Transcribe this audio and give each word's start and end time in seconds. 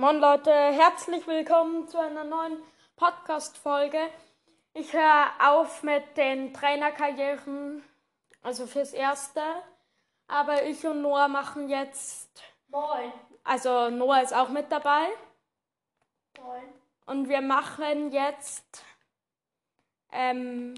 Moin 0.00 0.20
Leute, 0.20 0.52
herzlich 0.52 1.26
willkommen 1.26 1.88
zu 1.88 1.98
einer 1.98 2.22
neuen 2.22 2.62
Podcast-Folge. 2.94 3.98
Ich 4.72 4.92
höre 4.92 5.26
auf 5.40 5.82
mit 5.82 6.16
den 6.16 6.54
Trainerkarrieren, 6.54 7.82
also 8.44 8.68
fürs 8.68 8.92
Erste. 8.92 9.42
Aber 10.28 10.62
ich 10.62 10.86
und 10.86 11.02
Noah 11.02 11.26
machen 11.26 11.68
jetzt, 11.68 12.30
Moin. 12.68 13.12
also 13.42 13.90
Noah 13.90 14.22
ist 14.22 14.32
auch 14.32 14.50
mit 14.50 14.70
dabei. 14.70 15.08
Moin. 16.40 16.62
Und 17.06 17.28
wir 17.28 17.40
machen 17.40 18.12
jetzt, 18.12 18.84
ähm, 20.12 20.74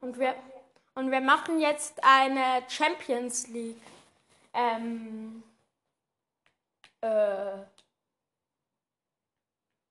und 0.00 0.18
wir, 0.18 0.34
und 0.94 1.10
wir 1.10 1.20
machen 1.20 1.60
jetzt 1.60 2.02
eine 2.02 2.62
Champions 2.66 3.48
League. 3.48 3.82
Ähm, 4.54 5.42
äh, 7.00 7.58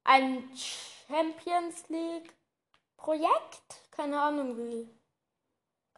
ein 0.03 0.49
Champions 0.55 1.87
League 1.89 2.33
Projekt? 2.97 3.81
Keine 3.91 4.19
Ahnung 4.19 4.57
wie. 4.57 4.89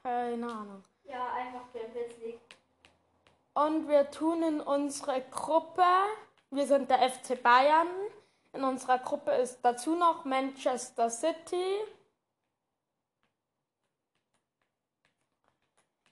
Keine 0.01 0.45
Ahnung. 0.45 0.83
Ja, 1.03 1.33
einfach 1.33 1.63
Champions 1.73 2.17
League. 2.21 2.39
Und 3.53 3.87
wir 3.87 4.09
tun 4.11 4.43
in 4.43 4.61
unsere 4.61 5.21
Gruppe, 5.29 5.83
wir 6.51 6.65
sind 6.65 6.89
der 6.89 7.09
FC 7.09 7.41
Bayern. 7.41 7.87
In 8.53 8.63
unserer 8.63 8.99
Gruppe 8.99 9.31
ist 9.31 9.59
dazu 9.61 9.95
noch 9.95 10.25
Manchester 10.25 11.09
City. 11.09 11.79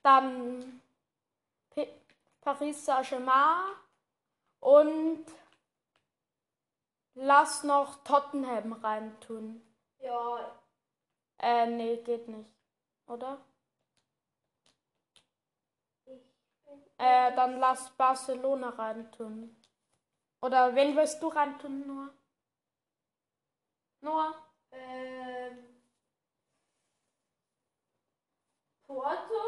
Dann 0.03 0.81
Paris 2.41 2.85
Saint-Germain 2.85 3.75
und 4.59 5.25
lass 7.15 7.63
noch 7.63 8.03
Tottenham 8.03 8.71
reintun. 8.73 9.61
Ja, 9.99 10.57
Äh, 11.39 11.65
nee, 11.67 11.97
geht 12.03 12.27
nicht. 12.27 12.49
Oder? 13.07 13.39
Äh, 16.99 17.35
dann 17.35 17.59
lass 17.59 17.89
Barcelona 17.97 18.69
reintun. 18.69 19.55
Oder 20.41 20.75
wen 20.75 20.95
willst 20.95 21.21
du 21.21 21.27
reintun, 21.27 21.85
Noah? 21.87 22.09
Noah? 24.01 24.33
Ähm. 24.71 25.57
Porto, 28.87 29.43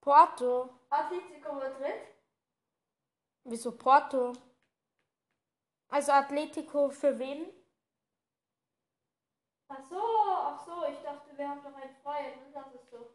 Porto. 0.00 0.70
Atletico 0.90 1.52
Madrid. 1.52 2.17
Wieso 3.50 3.72
Porto? 3.72 4.34
Also 5.88 6.12
Atletico 6.12 6.90
für 6.90 7.18
wen? 7.18 7.46
Ach 9.68 9.82
so, 9.88 9.98
ach 9.98 10.66
so, 10.66 10.84
ich 10.84 10.98
dachte, 10.98 11.36
wir 11.36 11.48
haben 11.48 11.62
noch 11.62 11.74
einen 11.74 11.94
freien. 12.02 12.38
ne? 12.40 12.52
Das 12.52 12.74
ist 12.74 12.90
so. 12.90 13.08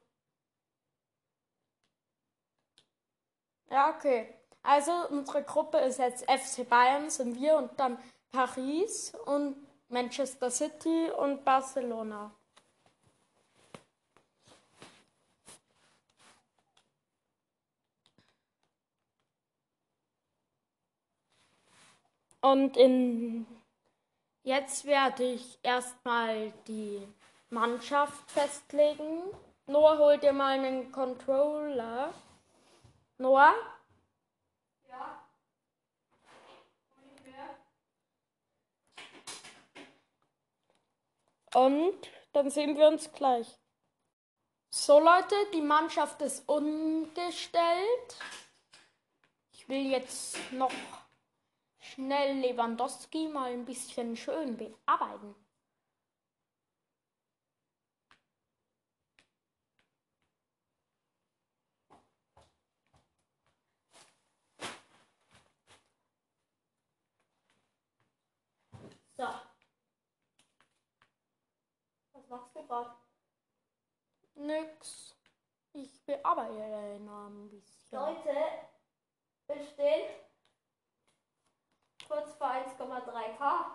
Ja, 3.69 3.95
okay. 3.95 4.33
Also 4.63 4.91
unsere 5.09 5.43
Gruppe 5.43 5.77
ist 5.79 5.99
jetzt 5.99 6.23
FC 6.23 6.67
Bayern, 6.67 7.11
sind 7.11 7.39
wir 7.39 7.57
und 7.57 7.79
dann 7.79 8.01
Paris 8.31 9.13
und 9.25 9.67
Manchester 9.89 10.49
City 10.49 11.11
und 11.11 11.45
Barcelona. 11.45 12.33
Und 22.43 22.75
in 22.75 23.47
jetzt 24.43 24.83
werde 24.83 25.23
ich 25.23 25.59
erstmal 25.63 26.51
die 26.67 27.07
Mannschaft 27.49 28.29
festlegen. 28.29 29.21
Noah, 29.65 29.97
hol 29.97 30.17
dir 30.17 30.33
mal 30.33 30.59
einen 30.59 30.91
Controller. 30.91 32.13
Noah? 33.17 33.53
Ja. 34.89 35.23
Und 41.55 42.11
dann 42.33 42.49
sehen 42.49 42.75
wir 42.75 42.89
uns 42.89 43.09
gleich. 43.13 43.47
So 44.69 44.99
Leute, 44.99 45.35
die 45.53 45.61
Mannschaft 45.61 46.21
ist 46.21 46.49
umgestellt. 46.49 48.17
Ich 49.53 49.69
will 49.69 49.89
jetzt 49.89 50.37
noch 50.51 50.73
schnell 51.93 52.39
Lewandowski 52.39 53.27
mal 53.27 53.51
ein 53.51 53.65
bisschen 53.65 54.15
schön 54.17 54.57
bearbeiten. 54.57 55.35
So. 69.15 69.27
Was 72.13 72.27
machst 72.27 72.55
du 72.55 72.65
gerade? 72.65 72.95
Nix. 74.35 75.15
Ich 75.73 76.03
bearbeite 76.05 76.99
noch 77.01 77.27
ein 77.27 77.49
bisschen. 77.49 77.99
Leute, 77.99 78.31
es 79.47 79.77
kurz 82.13 82.35
vor 82.35 82.47
1,3k. 82.47 83.65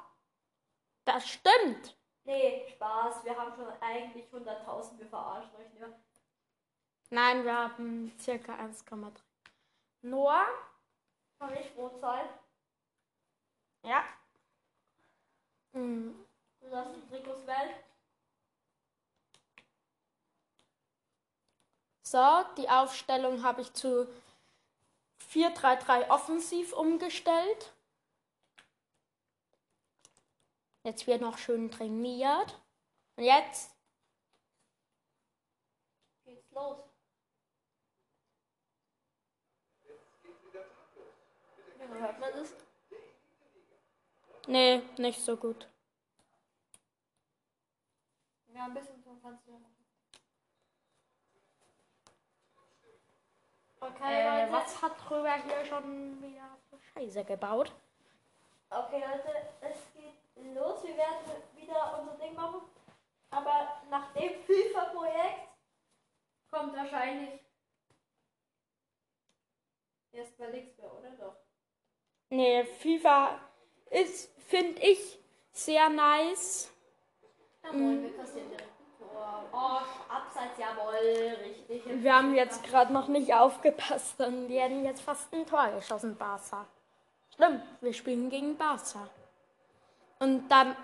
Das 1.04 1.28
stimmt. 1.28 1.96
Nee, 2.24 2.68
Spaß. 2.70 3.24
Wir 3.24 3.36
haben 3.36 3.54
schon 3.54 3.68
eigentlich 3.80 4.26
100.000. 4.30 4.98
Wir 4.98 5.06
verarschen 5.06 5.56
euch 5.56 5.72
nur. 5.78 5.92
Nein, 7.10 7.44
wir 7.44 7.56
haben 7.56 8.12
circa 8.20 8.54
1,3. 8.54 9.12
Noah? 10.02 10.46
Kann 11.38 11.56
ich 11.56 11.76
rot 11.76 11.98
sein? 12.00 12.28
Ja. 13.82 14.04
Hm. 15.72 16.26
Du 16.60 16.70
darfst 16.70 16.94
die 16.96 17.08
Trikots 17.08 17.46
wählen. 17.46 17.74
So, 22.02 22.44
die 22.56 22.68
Aufstellung 22.68 23.42
habe 23.42 23.62
ich 23.62 23.72
zu 23.72 24.08
4-3-3 25.32 26.10
offensiv 26.10 26.72
umgestellt. 26.72 27.72
Jetzt 30.88 31.06
wird 31.06 31.20
noch 31.20 31.36
schön 31.36 31.70
trainiert. 31.70 32.58
Und 33.16 33.24
jetzt? 33.24 33.76
Geht's 36.24 36.50
los. 36.50 36.78
Ja, 41.78 41.86
hört 41.88 42.18
man 42.18 42.32
das? 42.32 42.54
Nee, 44.46 44.80
nicht 44.96 45.20
so 45.22 45.36
gut. 45.36 45.68
Ja, 48.54 48.64
ein 48.64 48.72
bisschen 48.72 49.02
so 49.04 49.12
ja 49.12 49.58
machen. 49.58 49.76
Okay, 53.78 54.22
Äh, 54.22 54.40
Leute. 54.46 54.52
was 54.54 54.80
hat 54.80 54.92
drüber 55.06 55.34
hier 55.34 55.66
schon 55.66 56.22
wieder 56.22 56.56
für 56.70 56.80
Scheiße 56.80 57.24
gebaut? 57.26 57.74
Okay, 58.70 59.00
Leute, 59.00 59.48
es 59.60 59.78
geht 59.94 59.97
los. 60.54 60.82
Wir 60.84 60.96
werden 60.96 61.42
wieder 61.54 61.98
unser 62.00 62.16
Ding 62.16 62.34
machen. 62.34 62.62
Aber 63.30 63.82
nach 63.90 64.12
dem 64.14 64.34
FIFA-Projekt 64.42 65.48
kommt 66.50 66.74
wahrscheinlich 66.74 67.40
erstmal 70.12 70.50
nichts 70.50 70.78
mehr, 70.78 70.92
oder 70.92 71.10
doch? 71.10 71.36
Nee, 72.30 72.64
FIFA 72.64 73.38
ist, 73.90 74.30
finde 74.40 74.80
ich, 74.82 75.18
sehr 75.52 75.88
nice. 75.88 76.70
Ja, 77.62 77.72
moin, 77.72 78.02
wir 78.02 78.16
kassieren 78.16 78.48
direkt 78.48 78.68
ein 78.80 78.98
Tor. 78.98 79.44
Oh, 79.52 80.12
abseits, 80.12 80.58
jawohl, 80.58 81.36
richtig. 81.42 82.02
Wir 82.02 82.14
haben 82.14 82.34
jetzt 82.34 82.64
gerade 82.64 82.92
noch 82.92 83.08
nicht 83.08 83.32
aufgepasst, 83.34 84.14
dann 84.18 84.48
werden 84.48 84.84
jetzt 84.84 85.02
fast 85.02 85.32
ein 85.34 85.46
Tor 85.46 85.68
geschossen, 85.68 86.16
Barca. 86.16 86.66
Stimmt, 87.34 87.62
wir 87.80 87.92
spielen 87.92 88.30
gegen 88.30 88.56
Barca. 88.56 89.08
Und 90.20 90.48
dann, 90.48 90.74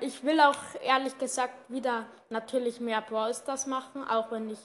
ich 0.00 0.22
will 0.24 0.40
auch 0.40 0.56
ehrlich 0.82 1.16
gesagt 1.18 1.54
wieder 1.68 2.06
natürlich 2.28 2.80
mehr 2.80 3.00
Brawl 3.00 3.32
Stars 3.34 3.66
machen, 3.66 4.06
auch 4.06 4.30
wenn 4.30 4.50
ich 4.50 4.58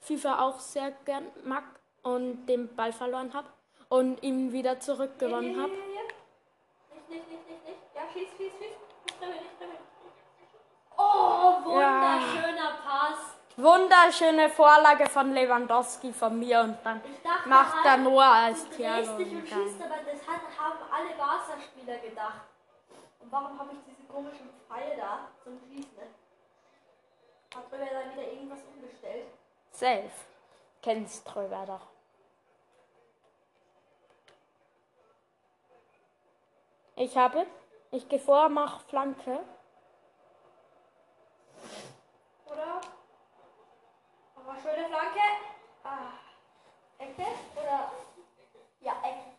FIFA 0.00 0.42
auch 0.42 0.58
sehr 0.58 0.92
gern 1.04 1.26
mag 1.44 1.64
und 2.02 2.46
den 2.46 2.74
Ball 2.74 2.92
verloren 2.92 3.34
habe 3.34 3.48
und 3.90 4.22
ihn 4.22 4.52
wieder 4.52 4.80
zurückgewonnen 4.80 5.60
habe. 5.60 5.72
Nicht, 5.72 7.10
nicht, 7.10 7.28
nicht, 7.30 7.66
nicht. 7.66 7.78
Ja, 7.94 8.02
schieß, 8.12 8.28
schieß, 8.36 8.52
schieß. 8.58 8.76
Oh, 10.96 11.64
wunderschöner 11.64 12.72
Pass. 12.84 13.38
Wunderschöne 13.56 14.50
Vorlage 14.50 15.06
von 15.08 15.32
Lewandowski 15.32 16.12
von 16.12 16.38
mir 16.38 16.60
und 16.60 16.78
dann 16.84 17.00
dachte 17.24 17.48
macht 17.48 17.74
halt, 17.74 17.86
er 17.86 17.96
nur 17.98 18.24
als 18.24 18.68
du 18.68 18.76
Thiago. 18.76 19.04
drehst 19.04 19.18
dich 19.18 19.32
und 19.32 19.48
schießt, 19.48 19.82
aber 19.82 19.96
das 19.96 20.26
haben 20.26 20.78
alle 20.92 21.14
Barca-Spieler 21.16 21.98
gedacht. 21.98 22.47
Und 23.28 23.32
warum 23.32 23.58
habe 23.58 23.72
ich 23.74 23.78
diese 23.86 24.10
komischen 24.10 24.48
Pfeile 24.66 24.96
da 24.96 25.28
zum 25.44 25.60
Schießen? 25.60 26.02
Hat 27.54 27.70
drüber 27.70 27.84
dann 27.84 28.12
wieder 28.12 28.26
irgendwas 28.26 28.60
umgestellt? 28.74 29.26
Safe. 29.70 30.10
Kennst 30.80 31.26
drüber 31.26 31.66
doch. 31.66 31.88
Ich 36.96 37.18
habe, 37.18 37.46
ich 37.90 38.08
gehe 38.08 38.18
vor, 38.18 38.48
mach 38.48 38.80
Flanke. 38.86 39.40
Oder? 42.46 42.80
Aber 44.36 44.56
schöne 44.62 44.88
Flanke. 44.88 45.20
Ah. 45.84 46.12
Ecke? 46.96 47.26
Oder? 47.56 47.92
Ja, 48.80 48.94
Ecke. 49.02 49.36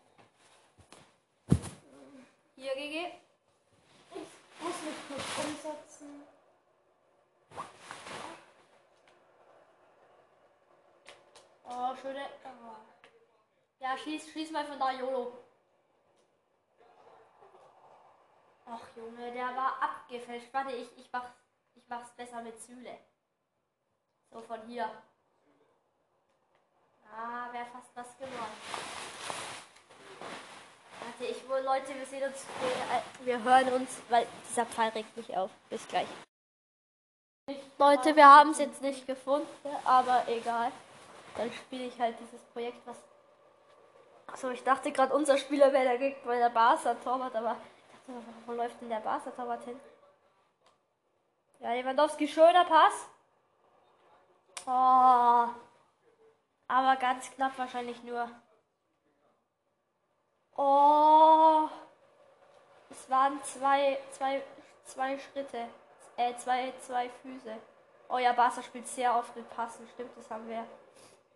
Hier, 2.56 2.76
GG. 2.76 3.29
Muss 4.62 4.82
mich 4.82 4.96
kurz 5.08 5.46
umsetzen. 5.46 6.24
Oh, 11.64 11.96
schöne. 12.02 12.26
Oh. 12.44 12.76
Ja, 13.80 13.98
schieß, 13.98 14.28
schieß 14.32 14.52
mal 14.52 14.66
von 14.66 14.80
da, 14.80 14.92
YOLO. 14.92 15.34
Ach 18.66 18.82
Junge, 18.96 19.32
der 19.32 19.56
war 19.56 19.82
abgefälscht. 19.82 20.54
Warte, 20.54 20.72
ich, 20.74 20.98
ich, 20.98 21.10
mach's, 21.12 21.32
ich 21.76 21.88
mach's 21.88 22.12
besser 22.12 22.42
mit 22.42 22.60
Süle. 22.62 23.00
So 24.30 24.42
von 24.42 24.62
hier. 24.68 24.92
Ah, 27.12 27.52
wäre 27.52 27.66
fast 27.66 27.96
was 27.96 28.18
geworden. 28.18 29.49
Warte, 31.20 31.34
ich 31.34 31.50
wohl, 31.50 31.60
Leute, 31.60 31.94
wir 31.96 32.06
sehen 32.06 32.24
uns. 32.24 32.46
Wir, 32.62 32.70
äh, 32.70 33.26
wir 33.26 33.44
hören 33.44 33.74
uns, 33.74 34.02
weil 34.10 34.26
dieser 34.50 34.66
Pfeil 34.66 34.90
regt 34.90 35.16
mich 35.18 35.36
auf. 35.36 35.52
Bis 35.70 35.86
gleich. 35.88 36.08
Leute, 37.78 38.16
wir 38.16 38.26
haben 38.26 38.52
es 38.52 38.60
jetzt 38.60 38.82
nicht 38.82 39.06
gefunden, 39.06 39.48
aber 39.84 40.24
egal. 40.28 40.72
Dann 41.36 41.52
spiele 41.52 41.86
ich 41.86 42.00
halt 42.00 42.16
dieses 42.20 42.42
Projekt, 42.54 42.86
was. 42.86 42.98
Achso, 44.28 44.50
ich 44.52 44.64
dachte 44.64 44.92
gerade, 44.92 45.14
unser 45.14 45.38
Spieler 45.38 45.74
wäre 45.74 45.86
der 45.86 45.98
Gegner 45.98 46.26
bei 46.26 46.38
der 46.38 46.50
Barca 46.50 46.94
Torwart, 46.94 47.36
aber 47.36 47.58
ich 47.58 47.92
dachte, 47.92 48.24
wo 48.46 48.54
läuft 48.54 48.80
denn 48.80 48.90
der 48.90 49.00
Barca 49.00 49.32
Torwart 49.32 49.64
hin? 49.66 49.80
Ja, 51.60 51.74
Lewandowski, 51.74 52.28
schöner 52.28 52.66
Pass. 52.66 53.10
Oh. 54.66 55.50
Aber 56.68 56.96
ganz 56.98 57.30
knapp 57.32 57.58
wahrscheinlich 57.58 58.04
nur. 58.04 58.30
Oh. 60.62 61.70
Es 62.90 63.10
waren 63.10 63.42
zwei, 63.44 63.98
zwei, 64.12 64.44
zwei 64.84 65.18
Schritte. 65.18 65.70
Äh, 66.18 66.36
zwei, 66.36 66.74
zwei 66.86 67.10
Füße. 67.10 67.56
Oh 68.10 68.18
ja, 68.18 68.34
Barca 68.34 68.62
spielt 68.62 68.86
sehr 68.86 69.16
oft 69.16 69.34
mit 69.38 69.50
Passen. 69.52 69.88
Stimmt, 69.94 70.12
das 70.18 70.30
haben 70.30 70.46
wir 70.50 70.66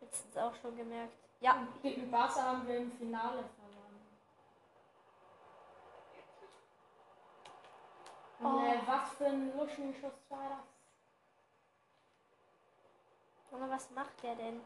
letztens 0.01 0.35
auch 0.37 0.53
schon 0.61 0.75
gemerkt. 0.75 1.13
Ja, 1.39 1.65
Gegen 1.81 2.11
Barca 2.11 2.41
haben 2.43 2.67
wir 2.67 2.77
im 2.79 2.91
Finale 2.91 3.45
verloren. 3.55 4.01
Und, 8.39 8.45
Oh. 8.45 8.65
äh, 8.65 8.79
was 8.85 9.09
für 9.17 9.27
ein 9.27 9.57
Luschenschuss 9.57 10.11
war 10.27 10.49
das? 10.49 10.67
Junge, 13.51 13.69
was 13.69 13.89
macht 13.91 14.21
der 14.21 14.35
denn? 14.35 14.61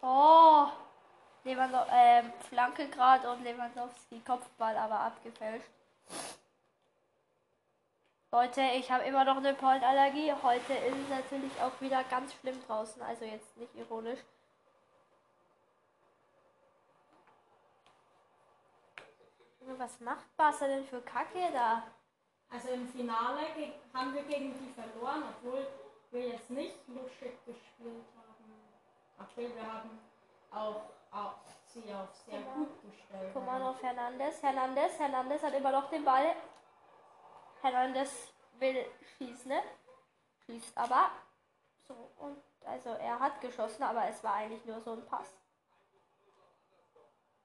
Oh! 0.00 0.68
Lewandow 1.48 1.86
ähm, 1.90 2.32
Flanke 2.48 2.88
gerade 2.88 3.30
und 3.30 3.42
Lewandowski 3.42 4.20
Kopfball 4.20 4.76
aber 4.76 5.00
abgefälscht. 5.00 5.70
Leute, 8.30 8.60
ich 8.76 8.90
habe 8.90 9.04
immer 9.04 9.24
noch 9.24 9.38
eine 9.38 9.54
Pollenallergie. 9.54 10.30
Heute 10.42 10.74
ist 10.74 10.96
es 10.96 11.08
natürlich 11.08 11.60
auch 11.62 11.80
wieder 11.80 12.04
ganz 12.04 12.34
schlimm 12.34 12.62
draußen. 12.66 13.00
Also 13.00 13.24
jetzt 13.24 13.56
nicht 13.56 13.74
ironisch. 13.74 14.20
Was 19.78 20.00
macht 20.00 20.36
Barca 20.36 20.66
denn 20.66 20.84
für 20.84 21.00
Kacke 21.00 21.50
da? 21.52 21.82
Also 22.50 22.68
im 22.68 22.88
Finale 22.88 23.40
haben 23.94 24.14
wir 24.14 24.22
gegen 24.22 24.54
die 24.54 24.72
verloren, 24.72 25.22
obwohl 25.30 25.66
wir 26.10 26.28
jetzt 26.28 26.50
nicht 26.50 26.76
luschig 26.88 27.32
gespielt 27.44 28.06
haben. 28.16 28.54
Okay, 29.18 29.50
wir 29.54 29.72
haben 29.72 29.98
auch, 30.50 30.82
auf 31.10 31.34
sehr 32.30 32.40
gut 32.54 32.82
gestellt. 32.82 33.32
Comano 33.32 33.72
Fernandes. 33.74 34.42
Hernandez. 34.42 34.98
Hernandez 34.98 35.42
hat 35.42 35.54
immer 35.54 35.72
noch 35.72 35.90
den 35.90 36.04
Ball. 36.04 36.34
Hernandez 37.62 38.32
will 38.58 38.86
schießen, 39.16 39.48
ne? 39.48 39.62
Schießt 40.46 40.76
aber. 40.76 41.10
So, 41.86 41.94
und 42.18 42.42
also 42.64 42.90
er 42.90 43.18
hat 43.18 43.40
geschossen, 43.40 43.82
aber 43.82 44.06
es 44.08 44.22
war 44.22 44.34
eigentlich 44.34 44.64
nur 44.64 44.80
so 44.80 44.92
ein 44.92 45.04
Pass. 45.06 45.34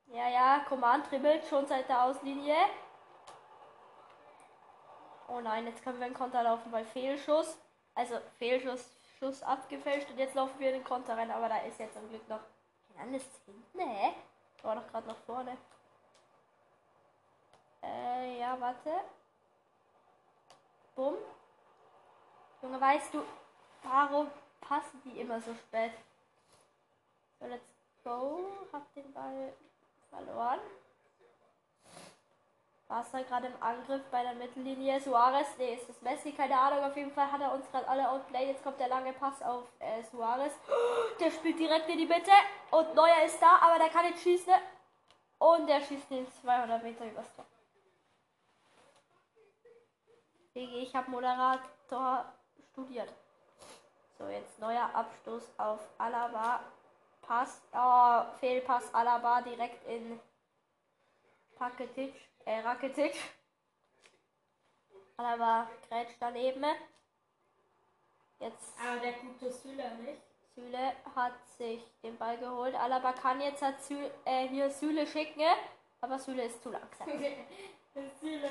Ja, 0.07 0.27
ja, 0.27 0.65
Command 0.67 1.09
dribbelt 1.09 1.45
schon 1.45 1.65
seit 1.65 1.87
der 1.87 2.03
Auslinie. 2.03 2.55
Oh 5.27 5.39
nein, 5.39 5.65
jetzt 5.65 5.83
können 5.83 5.99
wir 5.99 6.05
einen 6.05 6.15
Konter 6.15 6.43
laufen 6.43 6.71
bei 6.71 6.83
Fehlschuss. 6.83 7.57
Also 7.95 8.19
Fehlschuss, 8.37 8.91
Schuss 9.17 9.41
abgefälscht 9.43 10.09
und 10.09 10.17
jetzt 10.17 10.35
laufen 10.35 10.59
wir 10.59 10.71
den 10.71 10.83
Konter 10.83 11.15
rein, 11.15 11.31
aber 11.31 11.47
da 11.47 11.57
ist 11.59 11.79
jetzt 11.79 11.93
zum 11.93 12.09
Glück 12.09 12.27
noch 12.27 12.41
Hernandez 12.95 13.23
hinten, 13.45 13.79
hä? 13.79 14.13
War 14.61 14.75
doch 14.75 14.87
gerade 14.87 15.07
noch 15.07 15.17
vorne. 15.25 15.57
Äh, 17.83 18.39
ja, 18.39 18.59
warte. 18.59 18.91
Bumm. 20.95 21.17
Junge, 22.61 22.79
weißt 22.79 23.13
du, 23.13 23.23
warum 23.83 24.31
passen 24.61 25.01
die 25.03 25.19
immer 25.19 25.41
so 25.41 25.53
spät? 25.53 25.91
So, 27.39 27.47
let's 27.47 27.65
go. 28.03 28.45
Hab 28.71 28.93
den 28.93 29.11
Ball 29.11 29.53
verloren. 30.09 30.59
Barca 32.87 33.21
gerade 33.21 33.47
im 33.47 33.63
Angriff 33.63 34.01
bei 34.11 34.23
der 34.23 34.33
Mittellinie. 34.33 34.99
Suarez, 34.99 35.47
nee, 35.57 35.75
ist 35.75 35.89
das 35.89 36.01
Messi, 36.01 36.31
keine 36.31 36.57
Ahnung. 36.57 36.83
Auf 36.83 36.95
jeden 36.95 37.11
Fall 37.11 37.31
hat 37.31 37.41
er 37.41 37.53
uns 37.53 37.69
gerade 37.71 37.87
alle 37.87 38.09
outplayed. 38.09 38.49
Jetzt 38.49 38.63
kommt 38.63 38.79
der 38.79 38.89
lange 38.89 39.13
Pass 39.13 39.41
auf 39.41 39.63
äh, 39.79 40.03
Suarez. 40.03 40.53
Der 41.19 41.31
spielt 41.31 41.59
direkt 41.59 41.89
in 41.89 41.97
die 41.97 42.05
Mitte. 42.05 42.31
Und 42.71 42.93
Neuer 42.93 43.23
ist 43.25 43.41
da, 43.41 43.57
aber 43.61 43.79
der 43.79 43.89
kann 43.89 44.05
nicht 44.05 44.19
schießen. 44.19 44.53
Und 45.39 45.67
der 45.67 45.81
schießt 45.81 46.09
den 46.09 46.27
200 46.41 46.83
Meter 46.83 47.05
übers 47.05 47.33
Tor. 47.35 47.45
Ich 50.53 50.95
habe 50.95 51.09
Moderator 51.09 52.25
studiert. 52.71 53.11
So, 54.17 54.27
jetzt 54.27 54.59
neuer 54.59 54.89
Abstoß 54.93 55.53
auf 55.57 55.79
Alaba. 55.97 56.59
Pass, 57.21 57.61
oh, 57.73 58.21
Fehlpass 58.39 58.93
Alaba 58.93 59.41
direkt 59.41 59.87
in 59.87 60.19
Paketic, 61.55 62.13
äh, 62.45 62.59
Rakitic. 62.59 63.15
Alaba 65.17 65.69
grätscht 65.87 66.17
daneben. 66.19 66.65
Jetzt 68.39 68.73
Aber 68.79 68.99
der 68.99 69.13
gute 69.13 69.51
Süle 69.51 69.95
nicht. 69.97 70.21
Süle 70.55 70.93
hat 71.15 71.33
sich 71.57 71.81
den 72.03 72.17
Ball 72.17 72.37
geholt. 72.37 72.75
Alaba 72.75 73.13
kann 73.13 73.41
jetzt 73.41 73.61
hat 73.61 73.81
Süle, 73.81 74.11
äh, 74.25 74.47
hier 74.47 74.69
Süle 74.69 75.07
schicken, 75.07 75.41
aber 76.01 76.19
Süle 76.19 76.45
ist 76.45 76.61
zu 76.61 76.69
langsam. 76.69 77.07
Süle. 78.19 78.49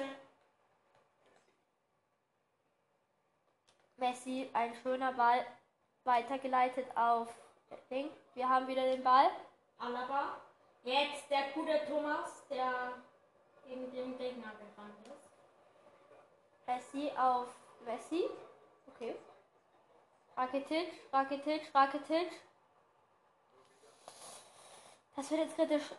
Messi, 3.96 4.50
ein 4.52 4.74
schöner 4.82 5.12
Ball 5.12 5.46
weitergeleitet 6.04 6.86
auf 6.96 7.28
Ding. 7.90 8.10
Wir 8.34 8.48
haben 8.48 8.66
wieder 8.66 8.82
den 8.82 9.02
Ball. 9.02 9.30
Alaba. 9.78 10.40
Jetzt 10.84 11.30
der 11.30 11.50
gute 11.54 11.84
Thomas, 11.86 12.46
der 12.48 12.94
gegen 13.64 13.90
den 13.92 14.18
Gegner 14.18 14.52
gerannt 14.52 15.06
ist. 15.06 15.30
Messi 16.66 17.10
auf 17.16 17.48
Messi. 17.84 18.28
Okay. 18.88 19.16
Rakitic, 20.36 20.92
Rakitic, 21.12 21.74
Rakitic. 21.74 22.30
Das 25.16 25.30
wird 25.30 25.40
jetzt 25.42 25.56
kritisch. 25.56 25.90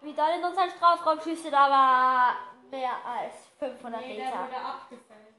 Vidal 0.00 0.38
in 0.38 0.44
unseren 0.44 0.70
Strafraum 0.70 1.20
schießt, 1.20 1.52
aber 1.52 2.36
mehr 2.70 3.04
als 3.04 3.34
500 3.58 4.00
Nee, 4.00 4.16
der 4.16 4.26
Meter. 4.26 4.44
wurde 4.44 4.56
abgefälscht. 4.56 5.32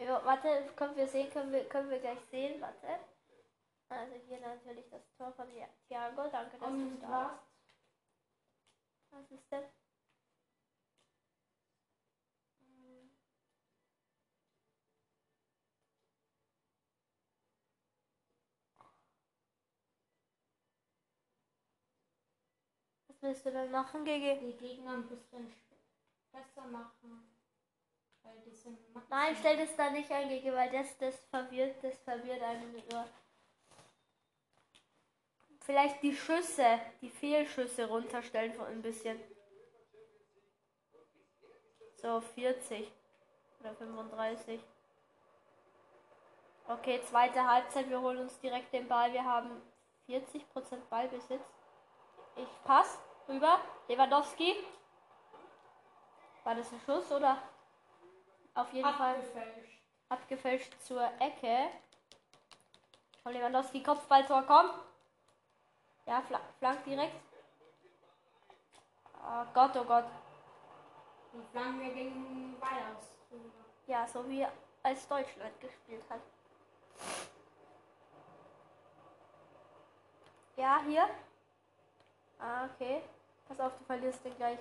Ja, 0.00 0.24
warte, 0.24 0.70
können 0.76 0.96
wir 0.96 1.06
sehen, 1.06 1.30
können 1.32 1.52
wir, 1.52 1.64
können 1.68 1.90
wir 1.90 1.98
gleich 1.98 2.20
sehen, 2.30 2.60
warte. 2.60 2.98
Also 3.88 4.14
hier 4.26 4.40
natürlich 4.40 4.88
das 4.90 5.02
Tor 5.16 5.32
von 5.32 5.46
Thiago, 5.88 6.28
danke, 6.30 6.58
dass 6.58 6.68
du 6.68 6.74
Und 6.74 7.00
da 7.00 7.08
was? 9.12 9.20
Was 9.22 9.30
ist 9.30 9.50
denn? 9.52 9.64
Willst 23.24 23.44
du 23.44 23.50
denn 23.50 23.70
machen, 23.70 24.04
GG? 24.04 24.38
Die 24.38 24.56
Gegner 24.56 24.92
ein 24.92 25.08
bisschen 25.08 25.52
besser 26.30 26.66
machen. 26.68 27.28
Weil 28.22 28.38
die 28.46 28.54
sind 28.54 28.78
Nein, 29.10 29.34
stell 29.38 29.56
das 29.56 29.74
da 29.76 29.90
nicht 29.90 30.10
ein, 30.12 30.28
GG, 30.28 30.52
weil 30.52 30.70
das, 30.70 30.96
das 30.98 31.16
verwirrt, 31.30 31.82
das 31.82 31.98
verwirrt 31.98 32.42
einen 32.42 32.72
nur. 32.72 33.06
Vielleicht 35.60 36.02
die 36.02 36.14
Schüsse, 36.14 36.78
die 37.00 37.08
Fehlschüsse 37.08 37.86
runterstellen 37.86 38.52
von 38.52 38.66
ein 38.66 38.82
bisschen. 38.82 39.18
So, 41.96 42.20
40 42.20 42.92
oder 43.60 43.74
35. 43.74 44.60
Okay, 46.68 47.00
zweite 47.08 47.46
Halbzeit. 47.46 47.88
Wir 47.88 48.00
holen 48.00 48.18
uns 48.18 48.38
direkt 48.40 48.72
den 48.74 48.88
Ball. 48.88 49.12
Wir 49.12 49.24
haben 49.24 49.62
40% 50.06 50.42
Ballbesitz. 50.90 51.44
Ich 52.36 52.64
pass 52.64 52.98
rüber. 53.28 53.60
Lewandowski. 53.88 54.54
War 56.44 56.54
das 56.54 56.72
ein 56.72 56.80
Schuss 56.80 57.10
oder? 57.10 57.38
Auf 58.54 58.72
jeden 58.72 58.92
Fall 58.94 59.16
abgefälscht. 59.16 59.80
abgefälscht 60.08 60.80
zur 60.82 61.02
Ecke. 61.18 61.70
Von 63.22 63.32
Lewandowski 63.32 63.82
Kopfballtor 63.82 64.42
kommt. 64.42 64.74
Ja, 66.06 66.20
fla 66.20 66.40
flank 66.58 66.84
direkt. 66.84 67.14
Oh 69.26 69.44
Gott, 69.54 69.74
oh 69.76 69.84
Gott. 69.84 70.04
Die 71.32 71.42
Flanke 71.50 71.90
ging 71.94 72.56
weit 72.60 72.96
aus. 72.96 73.16
Ja, 73.86 74.06
so 74.06 74.28
wie 74.28 74.46
als 74.82 75.08
Deutschland 75.08 75.58
gespielt 75.60 76.04
hat. 76.10 76.20
Ja, 80.56 80.80
hier. 80.86 81.08
Ah, 82.44 82.66
okay. 82.66 83.00
Pass 83.48 83.58
auf, 83.58 83.72
du 83.78 83.84
verlierst 83.84 84.22
den 84.22 84.36
gleich. 84.36 84.58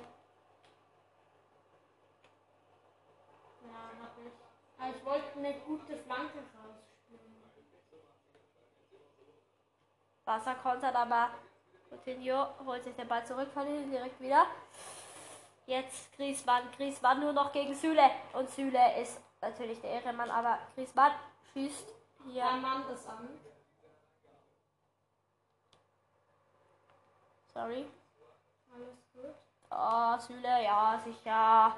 Ja, 3.61 4.01
noch 4.01 4.23
nicht. 4.23 4.37
Aber 4.77 4.95
ich 4.95 5.05
wollte 5.05 5.37
eine 5.37 5.53
gute 5.59 5.97
Flanke 5.97 6.37
rausspielen. 6.37 7.43
Wasser 10.23 10.55
kontert, 10.55 10.95
aber 10.95 11.31
Coutinho 11.89 12.47
holt 12.65 12.85
sich 12.85 12.95
den 12.95 13.07
Ball 13.07 13.25
zurück 13.25 13.49
von 13.53 13.67
hinten 13.67 13.91
direkt 13.91 14.19
wieder. 14.21 14.47
Jetzt 15.65 16.15
Griesmann. 16.15 16.71
Griesmann 16.77 17.19
nur 17.19 17.33
noch 17.33 17.51
gegen 17.51 17.75
Süle. 17.75 18.09
Und 18.31 18.49
Süle 18.49 19.01
ist 19.01 19.19
natürlich 19.41 19.81
der 19.81 19.91
Ehrenmann, 19.91 20.31
aber 20.31 20.59
Griesmann 20.75 21.11
schießt 21.51 21.87
Der 22.25 22.31
hier. 22.31 22.61
Mann 22.61 22.89
ist 22.89 23.09
an. 23.09 23.27
Sorry. 27.53 27.85
Alles 28.73 28.97
gut. 29.13 29.35
Oh, 29.69 30.17
Süle, 30.19 30.63
ja, 30.63 30.99
sicher. 31.03 31.75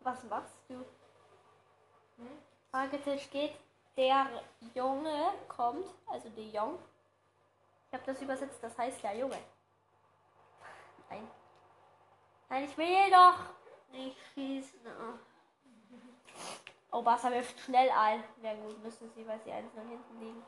Was 0.00 0.24
machst 0.24 0.56
du? 0.68 0.74
Hm? 2.16 2.38
Fragetisch 2.70 3.30
geht. 3.30 3.54
Der 3.96 4.26
Junge 4.74 5.32
kommt, 5.48 5.86
also 6.06 6.28
der 6.30 6.44
Jung. 6.44 6.78
Ich 7.88 7.94
habe 7.94 8.04
das 8.06 8.22
übersetzt, 8.22 8.62
das 8.62 8.78
heißt 8.78 9.02
der 9.02 9.16
Junge. 9.16 9.38
Nein. 11.10 11.28
Nein, 12.48 12.64
ich 12.64 12.78
will 12.78 13.10
doch 13.10 13.38
nicht 13.90 14.16
schießen. 14.32 14.80
Oh, 16.92 17.02
Barca 17.02 17.30
wirft 17.30 17.58
schnell 17.60 17.90
ein. 17.90 18.24
Ja 18.42 18.54
gut, 18.54 18.82
müssen 18.82 19.10
sie, 19.14 19.26
weil 19.26 19.40
sie 19.40 19.52
eins 19.52 19.74
nach 19.74 19.84
hinten 19.84 20.20
liegen. 20.20 20.42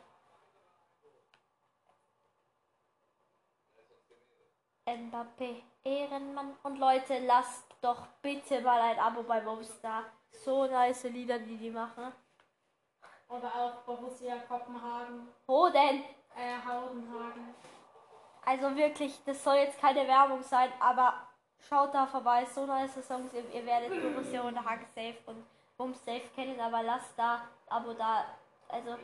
Mbappé, 4.87 5.63
Ehrenmann. 5.85 6.57
Und 6.63 6.79
Leute, 6.79 7.19
lasst 7.21 7.65
doch 7.81 8.07
bitte 8.21 8.61
mal 8.61 8.81
ein 8.81 8.99
Abo 8.99 9.23
bei 9.23 9.41
Mobstar. 9.41 10.05
So 10.45 10.67
nice 10.67 11.05
Lieder, 11.05 11.39
die 11.39 11.57
die 11.57 11.71
machen. 11.71 12.13
Oder 13.29 13.55
auch 13.55 13.75
Borussia 13.85 14.37
Kopenhagen. 14.49 15.29
Wo 15.47 15.69
denn? 15.69 16.05
Äh, 16.37 16.59
Haudenhagen. 16.67 17.55
Also 18.45 18.75
wirklich, 18.77 19.23
das 19.25 19.43
soll 19.43 19.57
jetzt 19.57 19.81
keine 19.81 20.07
Werbung 20.07 20.43
sein, 20.43 20.71
aber 20.81 21.15
schaut 21.69 21.95
da 21.95 22.07
vorbei. 22.07 22.45
So 22.45 22.67
nice 22.67 23.07
Songs. 23.07 23.33
Ihr, 23.33 23.49
ihr 23.55 23.65
werdet 23.65 23.91
Borussia 24.03 24.43
und 24.43 24.63
Hack 24.65 24.87
Safe 24.95 25.17
und 25.27 25.47
Bum 25.77 25.95
Safe 25.95 26.29
kennen, 26.35 26.61
aber 26.61 26.83
lasst 26.83 27.17
da 27.17 27.35
ein 27.35 27.41
Abo 27.69 27.93
da. 27.95 28.25
Also, 28.69 28.97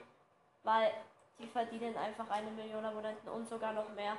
weil 0.65 0.93
die 1.39 1.47
verdienen 1.47 1.97
einfach 1.97 2.29
eine 2.29 2.51
Million 2.51 2.85
Abonnenten 2.85 3.29
und 3.29 3.49
sogar 3.49 3.73
noch 3.73 3.89
mehr. 3.91 4.17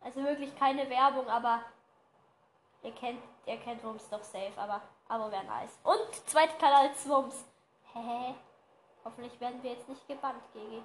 Also 0.00 0.22
wirklich 0.24 0.56
keine 0.56 0.88
Werbung, 0.88 1.28
aber 1.28 1.62
ihr 2.82 2.92
kennt, 2.92 3.22
ihr 3.46 3.58
kennt 3.58 3.84
Wumms 3.84 4.08
doch 4.08 4.22
safe, 4.22 4.52
aber 4.56 4.80
Abo 5.08 5.30
wäre 5.30 5.44
nice. 5.44 5.78
Und 5.82 6.14
zweiter 6.26 6.56
Kanal 6.56 6.90
Wumms. 7.04 7.44
Hä? 7.92 8.34
Hoffentlich 9.04 9.40
werden 9.40 9.62
wir 9.62 9.72
jetzt 9.72 9.88
nicht 9.88 10.06
gebannt, 10.06 10.42
Gigi. 10.52 10.82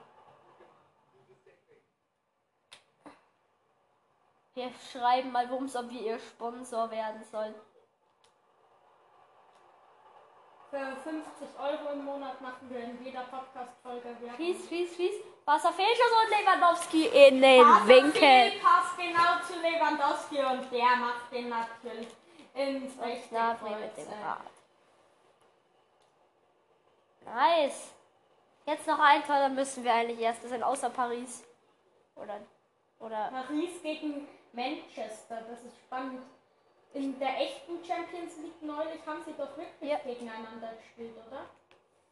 Wir 4.53 4.72
schreiben 4.91 5.31
mal 5.31 5.50
Wumms, 5.50 5.75
ob 5.75 5.89
wir 5.89 6.01
ihr 6.01 6.19
Sponsor 6.19 6.89
werden 6.89 7.24
sollen. 7.25 7.55
Für 10.69 10.95
50 11.03 11.48
Euro 11.60 11.93
im 11.93 12.05
Monat 12.05 12.41
machen 12.41 12.69
wir 12.69 12.79
in 12.79 13.03
jeder 13.03 13.22
Podcast-Folge 13.22 14.15
Werbung. 14.19 14.36
Schieß, 14.38 14.67
schieß, 14.67 14.95
schieß. 14.95 15.15
Wasser 15.45 15.72
Fehlschuss 15.72 16.12
und 16.24 16.29
Lewandowski 16.31 17.05
in 17.05 17.41
den 17.41 17.65
Winkel. 17.88 18.60
Pass 18.62 18.98
genau 18.98 19.39
zu 19.45 19.60
Lewandowski 19.62 20.38
und 20.39 20.72
der 20.72 20.95
macht 20.95 21.31
den 21.31 21.50
natürlich 21.50 22.07
ins 22.55 23.00
rechte 23.00 23.57
mit 23.79 23.98
dem 23.98 24.07
äh. 24.07 24.25
Rad. 24.25 24.55
Nice. 27.25 27.91
Jetzt 28.65 28.88
noch 28.88 29.00
ein 29.00 29.24
Tor, 29.24 29.38
dann 29.38 29.55
müssen 29.55 29.84
wir 29.84 29.93
eigentlich 29.93 30.19
erst. 30.19 30.43
Das 30.43 30.50
sind 30.50 30.63
außer 30.63 30.89
Paris. 30.89 31.43
Oder. 32.15 32.39
Oder. 33.00 33.29
Paris 33.31 33.81
gegen 33.84 34.27
Manchester, 34.53 35.41
das 35.48 35.63
ist 35.63 35.77
spannend. 35.86 36.24
In 36.95 37.19
der 37.19 37.37
echten 37.41 37.83
Champions 37.83 38.37
League 38.37 38.61
neulich 38.61 39.05
haben 39.05 39.21
sie 39.25 39.33
doch 39.33 39.55
wirklich 39.57 39.91
Ja. 39.91 39.97
gegeneinander 39.97 40.73
gespielt, 40.77 41.13
oder? 41.27 41.45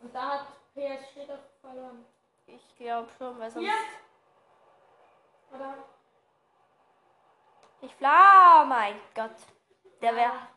Und 0.01 0.13
da 0.13 0.39
hat 0.39 0.47
PSG 0.73 1.25
doch 1.25 1.39
verloren. 1.61 2.05
Ich 2.47 2.75
glaube 2.77 3.09
schon, 3.17 3.39
weil 3.39 3.49
sonst. 3.49 3.65
Ja. 3.65 3.73
Oder? 5.55 5.77
Ich 7.81 7.95
fla, 7.95 8.65
mein 8.65 8.99
Gott. 9.15 9.31
Der 10.01 10.15
wäre. 10.17 10.47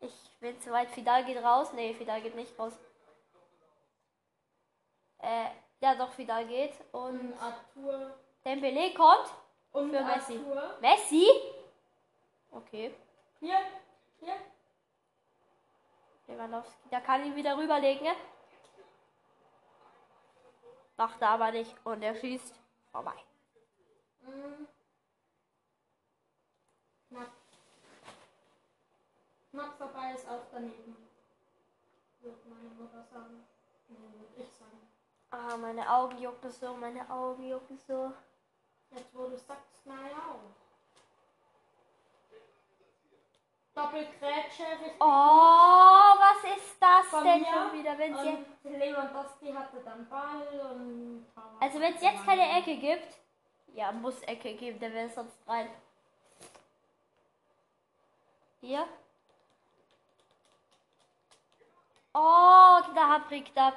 Ich 0.00 0.14
bin 0.40 0.58
zu 0.58 0.72
weit. 0.72 0.88
Fidal 0.90 1.22
geht 1.26 1.42
raus. 1.44 1.74
Nee, 1.74 1.92
Fidal 1.92 2.22
geht 2.22 2.34
nicht 2.34 2.58
raus. 2.58 2.72
Äh, 5.18 5.50
ja 5.80 5.94
doch, 5.94 6.10
Fidal 6.12 6.46
geht. 6.46 6.72
Und 6.92 7.20
Und 7.20 7.34
Arthur. 7.38 8.14
Dembele 8.44 8.94
kommt. 8.94 9.30
Und 9.72 9.90
Für 9.90 10.02
Messi. 10.04 10.38
Arthur. 10.38 10.78
Messi? 10.80 11.26
Okay. 12.50 12.94
Hier, 13.42 13.58
hier. 14.20 14.36
Lewandowski. 16.28 16.88
Da 16.90 17.00
kann 17.00 17.24
ihn 17.24 17.34
wieder 17.34 17.58
rüberlegen. 17.58 18.04
ne? 18.04 18.14
Macht 20.96 21.20
er 21.20 21.30
aber 21.30 21.50
nicht. 21.50 21.74
Und 21.84 22.02
er 22.02 22.14
schießt 22.14 22.54
vorbei. 22.92 23.16
Mm. 24.20 24.64
Knapp. 27.08 27.32
Knapp 29.50 29.76
vorbei 29.76 30.12
ist 30.14 30.28
auch 30.28 30.46
daneben. 30.52 30.96
Würde 32.20 32.48
meine 32.48 32.70
Mutter 32.78 33.02
sagen. 33.02 33.44
Nee, 33.88 33.96
würde 34.20 34.40
ich 34.40 34.52
sagen. 34.52 34.88
Ah, 35.30 35.56
meine 35.56 35.90
Augen 35.90 36.16
jucken 36.18 36.50
so, 36.52 36.76
meine 36.76 37.10
Augen 37.10 37.42
jucken 37.42 37.76
so. 37.76 38.12
Jetzt 38.92 39.12
wo 39.12 39.26
du 39.26 39.36
sagst, 39.36 39.84
naja 39.84 40.16
auch. 40.30 40.61
Doppelgrätsche, 43.74 44.64
Oh, 45.00 45.04
was 45.04 46.56
ist 46.56 46.76
das 46.78 47.06
Von 47.06 47.24
denn 47.24 47.40
mir? 47.40 47.46
schon 47.46 47.72
wieder? 47.78 47.96
Wenn's 47.96 48.22
jetzt, 48.22 48.64
Und 48.64 48.78
Lewandowski 48.78 49.52
hatte 49.52 49.80
dann 49.82 50.06
Ball 50.08 50.60
und... 50.74 51.26
also 51.58 51.80
wenn 51.80 51.94
es 51.94 52.02
jetzt 52.02 52.24
keine 52.24 52.58
Ecke 52.58 52.76
gibt, 52.76 53.16
ja, 53.74 53.90
muss 53.90 54.20
Ecke 54.24 54.54
geben, 54.54 54.78
der 54.78 54.92
wäre 54.92 55.08
sonst 55.08 55.36
rein. 55.48 55.70
Hier. 58.60 58.86
Oh, 62.14 62.78
knapp, 62.92 63.28
knapp. 63.52 63.74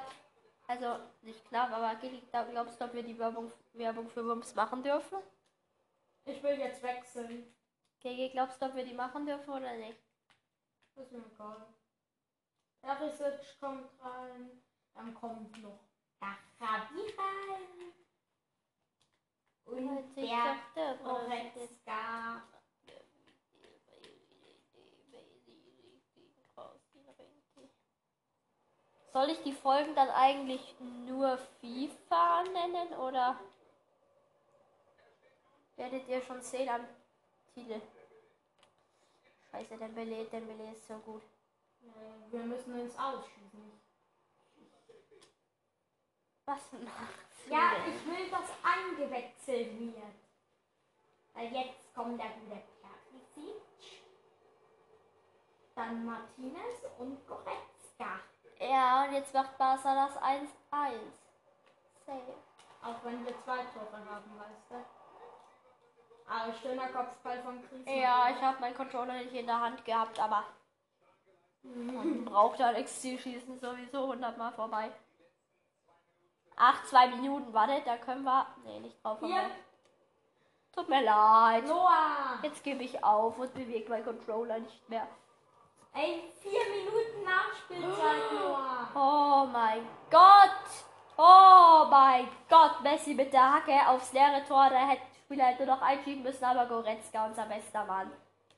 Also 0.67 0.99
nicht 1.21 1.47
knapp, 1.47 1.71
aber 1.71 1.95
Gilly, 1.95 2.21
glaubst 2.51 2.81
du, 2.81 2.85
ob 2.85 2.93
wir 2.93 3.03
die 3.03 3.17
Werbung, 3.17 3.51
Werbung 3.73 4.09
für 4.09 4.25
Wumms 4.25 4.53
machen 4.55 4.83
dürfen? 4.83 5.19
Ich 6.25 6.43
will 6.43 6.59
jetzt 6.59 6.83
wechseln. 6.83 7.45
GG, 8.01 8.29
glaubst 8.31 8.61
du, 8.61 8.67
ob 8.67 8.75
wir 8.75 8.85
die 8.85 8.93
machen 8.93 9.25
dürfen 9.25 9.49
oder 9.49 9.73
nicht? 9.77 9.99
Ist 10.95 11.11
mir 11.11 11.25
egal. 11.33 11.67
Perisic 12.81 13.59
kommt 13.59 13.89
rein. 14.01 14.61
Dann 14.93 15.13
kommt 15.13 15.61
noch 15.61 15.79
Kachavira. 16.19 17.23
Und 19.65 20.15
Ich 20.15 20.29
der 20.29 20.55
dachte, 20.75 21.03
Goretzka. 21.03 22.43
Soll 29.11 29.29
ich 29.29 29.41
die 29.43 29.53
Folgen 29.53 29.95
dann 29.95 30.09
eigentlich 30.09 30.75
nur 30.79 31.37
FIFA 31.37 32.43
nennen 32.43 32.93
oder 32.95 33.39
werdet 35.77 36.07
ihr 36.07 36.21
schon 36.21 36.41
sehen 36.41 36.69
am 36.69 36.85
Titel? 37.55 37.81
Scheiße, 39.49 39.77
Dembele, 39.77 40.25
Dembele 40.25 40.73
ist 40.73 40.85
so 40.85 40.95
gut. 40.99 41.23
Wir 42.29 42.41
müssen 42.41 42.77
uns 42.77 42.97
ausschießen. 42.97 43.79
Was 46.45 46.59
machst 46.73 47.49
Ja, 47.49 47.71
ich 47.87 48.05
will, 48.05 48.29
dass 48.29 48.49
eingewechselt 48.61 49.79
wird. 49.79 50.15
Weil 51.33 51.53
jetzt 51.53 51.95
kommt 51.95 52.19
der 52.19 52.31
gute 52.31 52.61
Perisic. 52.81 53.61
Dann 55.75 56.05
Martinez 56.05 56.81
und 56.97 57.25
Goretzka. 57.25 58.19
Ja, 58.59 59.05
und 59.05 59.13
jetzt 59.13 59.33
macht 59.33 59.57
Barca 59.57 60.07
das 60.07 60.17
1-1. 60.17 60.47
Safe. 62.05 62.33
Auch 62.83 63.03
wenn 63.05 63.25
wir 63.25 63.33
zwei 63.43 63.63
Tore 63.63 64.05
haben, 64.05 64.37
weißt 64.37 64.71
du. 64.71 64.94
Aber 66.27 66.53
schöner 66.53 66.87
Kopfball 66.87 67.41
von 67.43 67.61
Chris. 67.67 67.81
Ja, 67.85 68.29
ich 68.29 68.41
habe 68.41 68.59
meinen 68.59 68.75
Controller 68.75 69.13
nicht 69.13 69.33
in 69.33 69.45
der 69.45 69.59
Hand 69.59 69.85
gehabt, 69.85 70.19
aber 70.19 70.43
man 71.63 72.25
braucht 72.25 72.59
halt 72.59 72.77
Exilschießen 72.77 73.59
sowieso 73.59 74.03
100 74.03 74.37
Mal 74.37 74.51
vorbei. 74.51 74.91
Ach, 76.57 76.83
zwei 76.85 77.07
Minuten, 77.07 77.53
warte, 77.53 77.81
da 77.85 77.97
können 77.97 78.23
wir. 78.23 78.47
Nee, 78.63 78.79
nicht 78.79 79.03
drauf. 79.03 79.19
Hier. 79.21 79.51
Tut 80.73 80.89
mir 80.89 81.03
leid. 81.03 81.65
Noah. 81.67 82.39
Jetzt 82.41 82.63
gebe 82.63 82.83
ich 82.83 83.03
auf 83.03 83.37
und 83.37 83.53
bewege 83.53 83.89
meinen 83.89 84.05
Controller 84.05 84.59
nicht 84.59 84.89
mehr. 84.89 85.07
Ey, 85.93 86.23
vier 86.41 86.59
Minuten 86.69 87.23
Nachspielzeit, 87.23 88.31
Noah. 88.33 88.89
Oh 88.93 89.47
mein 89.51 89.87
Gott! 90.11 90.49
Oh 91.17 91.87
mein 91.89 92.27
Gott! 92.49 92.81
Messi 92.83 93.13
mit 93.13 93.31
der 93.31 93.53
Hacke 93.53 93.87
aufs 93.87 94.11
leere 94.11 94.43
Tor. 94.45 94.69
Da 94.69 94.87
hätte 94.87 95.14
Spieler 95.25 95.45
hätte 95.45 95.65
noch 95.65 95.81
einschieben 95.81 96.21
müssen, 96.21 96.45
aber 96.45 96.67
Goretzka, 96.67 97.25
unser 97.25 97.45
bester 97.45 97.83
Mann. 97.85 98.11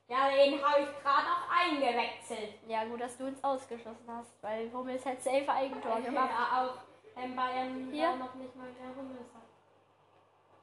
Ja, 0.06 0.28
den 0.28 0.62
habe 0.62 0.82
ich 0.82 1.02
gerade 1.02 1.26
noch 1.26 1.48
eingewechselt. 1.50 2.54
Ja, 2.66 2.84
gut, 2.84 3.00
dass 3.00 3.16
du 3.16 3.26
uns 3.26 3.42
ausgeschossen 3.42 4.06
hast, 4.06 4.42
weil 4.42 4.70
Hummels 4.72 5.04
hätte 5.04 5.22
safe 5.22 5.50
Eigentor 5.50 6.00
gemacht. 6.00 6.30
Ja, 6.30 6.62
auch 6.62 6.74
wenn 7.14 7.34
Bayern 7.34 7.88
Hier. 7.90 8.16
noch 8.16 8.34
nicht 8.34 8.54
mal 8.54 8.68
der 8.72 8.94
Hummels 8.94 9.34
hat. 9.34 9.42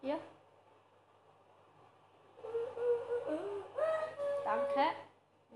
Hier. 0.01 0.19
Danke. 4.43 4.95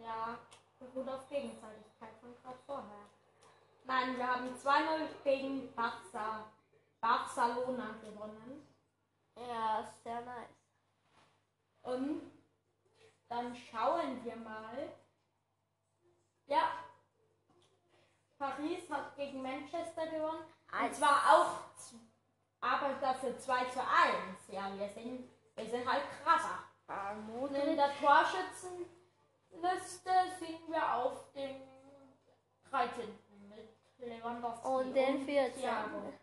Ja, 0.03 0.37
beruht 0.79 1.09
auf 1.09 1.29
Gegenseitigkeit 1.29 2.09
von 2.19 2.35
gerade 2.41 2.59
vorher. 2.65 3.05
Nein, 3.85 4.17
wir 4.17 4.27
haben 4.27 4.55
2-0 4.55 5.23
gegen 5.23 5.73
Barca, 5.75 6.45
Barcelona 6.99 7.95
gewonnen. 8.03 8.68
Ja, 9.47 9.79
ist 9.81 10.03
sehr 10.03 10.21
nice. 10.21 10.49
Und 11.81 12.31
dann 13.29 13.55
schauen 13.55 14.23
wir 14.23 14.35
mal. 14.35 14.89
Ja, 16.47 16.71
Paris 18.37 18.89
hat 18.89 19.15
gegen 19.15 19.41
Manchester 19.41 20.07
gewonnen. 20.07 20.43
Und 20.71 20.95
zwar 20.95 21.21
auch, 21.33 21.59
aber 22.61 22.93
dafür 22.99 23.37
2 23.37 23.65
zu 23.65 23.79
1. 23.79 23.87
Ja, 24.49 24.71
wir 24.77 24.89
sind, 24.89 25.29
wir 25.55 25.65
sind 25.65 25.89
halt 25.89 26.03
krasser. 26.23 26.63
Und 27.39 27.53
in 27.53 27.75
der 27.75 27.91
Torschützenliste 27.99 28.87
sind 30.39 30.67
wir 30.67 30.95
auf 30.95 31.31
dem 31.33 31.61
13. 32.71 33.19
mit 33.47 33.77
Lewandowski 33.99 34.67
Und 34.67 34.93
den 34.93 35.25
14. 35.25 35.61
Thiago. 35.61 36.13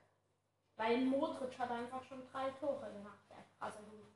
Weil 0.76 0.98
Modric 1.06 1.58
hat 1.58 1.70
einfach 1.70 2.02
schon 2.04 2.22
drei 2.30 2.50
Tore 2.60 2.92
gemacht. 2.92 3.18
Krasse 3.58 3.82
Dude. 3.90 4.06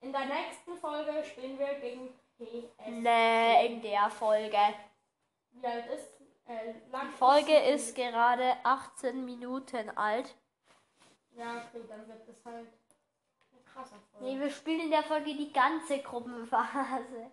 In 0.00 0.12
der 0.12 0.26
nächsten 0.26 0.76
Folge 0.76 1.24
spielen 1.24 1.58
wir 1.58 1.74
gegen 1.80 2.10
PS. 2.36 2.86
Nee, 2.86 3.66
in 3.66 3.80
der 3.80 4.10
Folge. 4.10 4.58
Wie 5.52 5.66
alt 5.66 5.86
ist? 5.86 6.20
Äh, 6.46 6.74
lang 6.92 7.08
Die 7.08 7.16
Folge 7.16 7.56
ist 7.56 7.94
gerade 7.96 8.56
18 8.62 9.24
Minuten 9.24 9.90
alt. 9.96 10.34
Ja, 11.34 11.56
okay, 11.56 11.82
dann 11.88 12.06
wird 12.06 12.28
es 12.28 12.44
halt 12.44 12.68
ein 13.52 13.64
krasser 13.64 13.96
Folge. 14.12 14.26
Nee, 14.26 14.40
wir 14.40 14.50
spielen 14.50 14.80
in 14.80 14.90
der 14.90 15.02
Folge 15.02 15.34
die 15.34 15.52
ganze 15.52 15.98
Gruppenphase. 16.00 17.30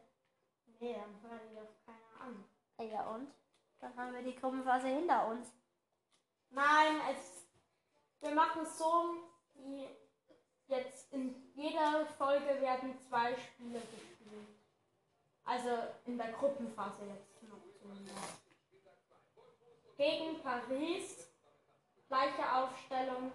Nee, 0.79 0.93
dann 0.93 1.29
hören 1.29 1.41
die 1.49 1.55
das 1.55 1.69
keiner 1.85 2.25
an. 2.25 2.89
Ja 2.89 3.07
und? 3.13 3.31
Dann 3.79 3.95
haben 3.95 4.13
wir 4.13 4.23
die 4.23 4.35
Gruppenphase 4.35 4.87
hinter 4.87 5.27
uns. 5.27 5.53
Nein, 6.49 6.95
es, 7.11 7.42
wir 8.23 8.33
machen 8.33 8.61
es 8.63 8.77
so, 8.77 9.15
die 9.53 9.85
jetzt 10.67 11.11
in 11.11 11.51
jeder 11.55 12.05
Folge 12.17 12.61
werden 12.61 12.97
zwei 12.97 13.35
Spiele 13.35 13.79
gespielt. 13.79 14.47
Also 15.43 15.69
in 16.05 16.17
der 16.17 16.31
Gruppenphase 16.31 17.03
jetzt 17.05 17.43
noch 17.43 17.59
zumindest. 17.81 18.17
Gegen 19.97 20.41
Paris, 20.41 21.27
gleiche 22.07 22.53
Aufstellung. 22.53 23.31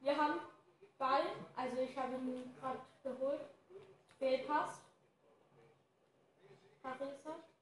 Wir 0.00 0.16
haben 0.16 0.38
Ball, 0.96 1.24
also 1.56 1.76
ich 1.78 1.96
habe 1.98 2.14
ihn 2.14 2.54
gerade 2.60 2.78
geholt. 3.02 3.40
Fehlpass. 4.18 4.78
Paris 6.80 7.24
hat. 7.24 7.53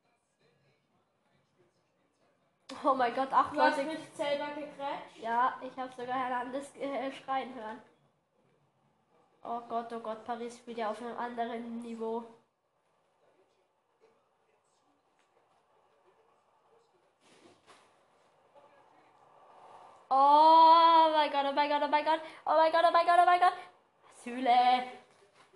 Oh 2.85 2.95
mein 2.95 3.15
Gott, 3.15 3.33
acht 3.33 3.55
Du 3.55 3.61
hast 3.61 3.77
Leute. 3.77 3.91
mich 3.91 4.09
selber 4.15 4.47
gegrätscht. 4.55 5.19
Ja, 5.21 5.59
ich 5.63 5.77
habe 5.79 5.93
sogar 5.95 6.17
Hernandez 6.17 6.75
äh, 6.77 7.13
schreien 7.13 7.55
hören. 7.55 7.83
Oh 9.45 9.61
Gott, 9.69 9.93
oh 9.93 10.01
Gott, 10.01 10.25
Paris 10.25 10.57
spielt 10.57 10.79
ja 10.79 10.91
auf 10.91 11.01
einem 11.01 11.17
anderen 11.17 11.79
Niveau. 11.81 12.25
Oh 20.11 21.09
mein 21.15 21.31
Gott, 21.31 21.47
oh 21.49 21.53
mein 21.55 21.71
Gott, 21.71 21.83
oh 21.85 21.89
mein 21.89 22.05
Gott, 22.05 22.21
oh 22.45 22.55
mein 22.57 22.73
Gott, 22.73 22.85
oh 22.87 22.93
mein 22.93 23.07
Gott, 23.07 23.19
oh 23.21 23.25
mein 23.25 23.41
Gott. 23.41 23.53
Süle. 24.23 24.85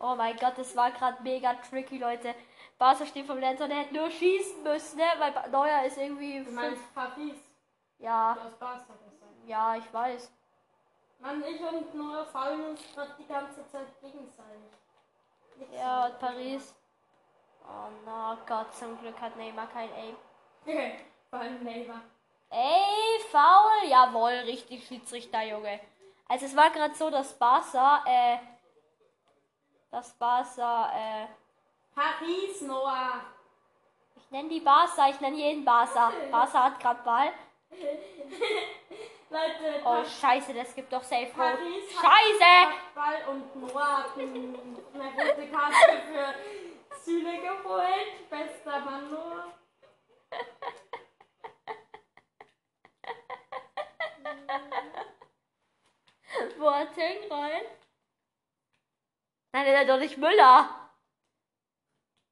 Oh 0.00 0.14
mein 0.14 0.36
Gott, 0.36 0.56
das 0.58 0.74
war 0.76 0.90
gerade 0.90 1.22
mega 1.22 1.54
tricky, 1.54 1.98
Leute. 1.98 2.34
Barca 2.78 3.06
steht 3.06 3.26
vom 3.26 3.38
Lenz 3.38 3.60
und 3.60 3.70
er 3.70 3.78
hätte 3.78 3.94
nur 3.94 4.10
schießen 4.10 4.62
müssen, 4.62 4.98
ne? 4.98 5.04
Weil 5.18 5.50
Neuer 5.50 5.84
ist 5.84 5.96
irgendwie. 5.96 6.44
Du 6.44 6.50
meinst 6.50 6.94
Paris. 6.94 7.36
Ja, 7.98 8.34
Du 8.34 8.40
hast 8.42 8.58
Barca 8.58 8.84
gesagt. 8.92 9.32
ja, 9.46 9.76
ich 9.76 9.92
weiß. 9.92 10.30
Mann, 11.20 11.42
ich 11.44 11.60
und 11.60 11.94
Noah 11.94 12.26
faulen 12.26 12.66
uns 12.70 12.80
gerade 12.94 13.14
die 13.18 13.26
ganze 13.26 13.66
Zeit 13.68 13.86
gegenseitig. 14.02 14.60
Nicht 15.56 15.72
Ja, 15.72 16.06
und 16.06 16.18
Paris. 16.18 16.74
Oh 17.64 17.88
no, 18.04 18.36
Gott, 18.46 18.74
zum 18.74 18.98
Glück 19.00 19.18
hat 19.20 19.34
Neymar 19.36 19.66
kein 19.68 19.88
Aim. 19.94 20.16
Vor 21.30 21.38
allem 21.38 21.64
Neymar. 21.64 22.02
Ey, 22.50 23.20
faul! 23.32 23.88
Jawohl, 23.88 24.32
richtig 24.44 24.86
Schiedsrichter, 24.86 25.42
Junge. 25.42 25.80
Also 26.28 26.44
es 26.46 26.54
war 26.54 26.70
gerade 26.70 26.94
so, 26.94 27.08
dass 27.10 27.32
Barca, 27.38 28.04
äh, 28.06 28.38
das 29.90 30.12
Barca, 30.14 30.92
äh, 30.94 31.26
Paris, 31.96 32.60
Noah. 32.60 33.22
ich 34.16 34.30
nenne 34.30 34.48
die 34.50 34.60
Barca, 34.60 35.08
ich 35.08 35.18
nenne 35.20 35.36
jeden 35.36 35.64
Barca. 35.64 36.12
Barca 36.30 36.64
hat 36.64 36.78
gerade 36.80 37.02
Ball. 37.02 37.32
Leute, 39.30 39.80
Oh, 39.84 40.04
scheiße, 40.04 40.52
das 40.54 40.72
gibt 40.74 40.92
doch 40.92 41.02
Safe. 41.02 41.26
Paris 41.34 41.84
hat- 41.96 42.04
Scheiße! 42.04 42.68
hat 42.68 42.94
Ball 42.94 43.24
und 43.34 43.56
Noah 43.56 43.96
hat 44.04 44.16
ein- 44.18 44.78
eine 44.94 45.04
rote 45.14 45.48
Karte 45.50 46.02
für 46.06 46.34
Süle 47.02 47.38
geholt. 47.38 48.28
Bester 48.30 48.80
Mann, 48.80 49.10
Noah. 49.10 49.52
Boateng 56.58 57.30
rein. 57.30 57.62
Nein, 59.52 59.64
der 59.64 59.82
ist 59.82 59.88
doch 59.88 59.98
nicht 59.98 60.18
Müller. 60.18 60.85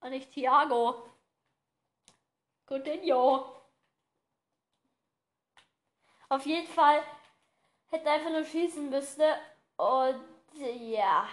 Und 0.05 0.11
nicht 0.11 0.31
Thiago. 0.33 1.09
Coutinho. 2.67 3.47
Auf 6.29 6.45
jeden 6.45 6.69
Fall 6.69 7.03
hätte 7.90 8.11
einfach 8.11 8.31
nur 8.31 8.45
schießen 8.45 8.90
müssen. 8.90 9.25
Und 9.79 10.21
ja. 10.53 11.27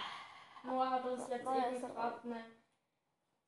Noah 0.62 0.88
hat 0.88 1.04
uns 1.04 1.28
jetzt 1.28 1.40
eben 1.42 1.80
gerade 1.82 2.20
eine 2.24 2.44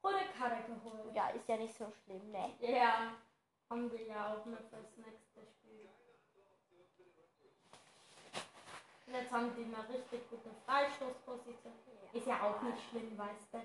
rote 0.04 0.26
Karte 0.38 0.62
geholt. 0.70 1.14
Ja, 1.14 1.28
ist 1.30 1.48
ja 1.48 1.56
nicht 1.56 1.74
so 1.74 1.90
schlimm, 2.04 2.30
ne? 2.30 2.52
Ja, 2.60 3.14
haben 3.70 3.90
wir 3.90 4.06
ja 4.06 4.34
auch 4.34 4.44
noch 4.44 4.58
fürs 4.68 4.94
nächste 4.98 5.40
Spiel. 5.46 5.88
Jetzt 9.06 9.32
haben 9.32 9.56
die 9.56 9.74
eine 9.74 9.88
richtig 9.88 10.28
gute 10.28 10.50
Freistoßposition. 10.66 11.72
Ist 12.12 12.26
ja 12.26 12.42
auch 12.42 12.60
nicht 12.60 12.90
schlimm, 12.90 13.16
weißt 13.16 13.54
du. 13.54 13.62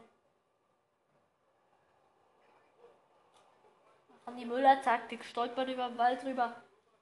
An 4.29 4.37
die 4.37 4.45
Müller-Taktik 4.45 5.25
stolpert 5.25 5.69
über 5.69 5.87
den 5.87 5.97
Ball 5.97 6.15
drüber. 6.15 6.53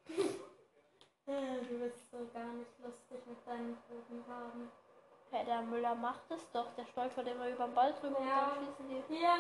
Äh, 0.07 0.13
Du 1.69 1.77
bist 1.79 2.09
so 2.09 2.19
gar 2.33 2.45
nicht 2.53 2.71
lustig 2.79 3.19
mit 3.25 3.45
deinen 3.45 3.75
Bogen 3.89 4.23
haben. 4.29 4.71
Ja, 5.33 5.43
der 5.43 5.61
Müller 5.63 5.93
macht 5.93 6.31
es 6.31 6.49
doch. 6.51 6.73
Der 6.77 6.85
stolpert 6.85 7.27
immer 7.27 7.49
über 7.49 7.65
den 7.65 7.73
Ball 7.75 7.93
drüber 7.99 8.17
Ja. 8.21 8.45
und 8.45 8.55
dann 8.55 8.65
schießen 8.65 8.89
die. 8.89 9.03
Hier, 9.13 9.35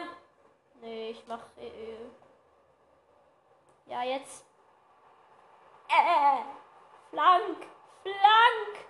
Nee, 0.81 1.11
ich 1.11 1.25
mach. 1.27 1.45
Äh, 1.57 1.67
äh. 1.93 2.09
Ja, 3.85 4.03
jetzt. 4.03 4.45
Äh, 5.87 6.43
Flank! 7.09 7.65
Flank! 8.01 8.85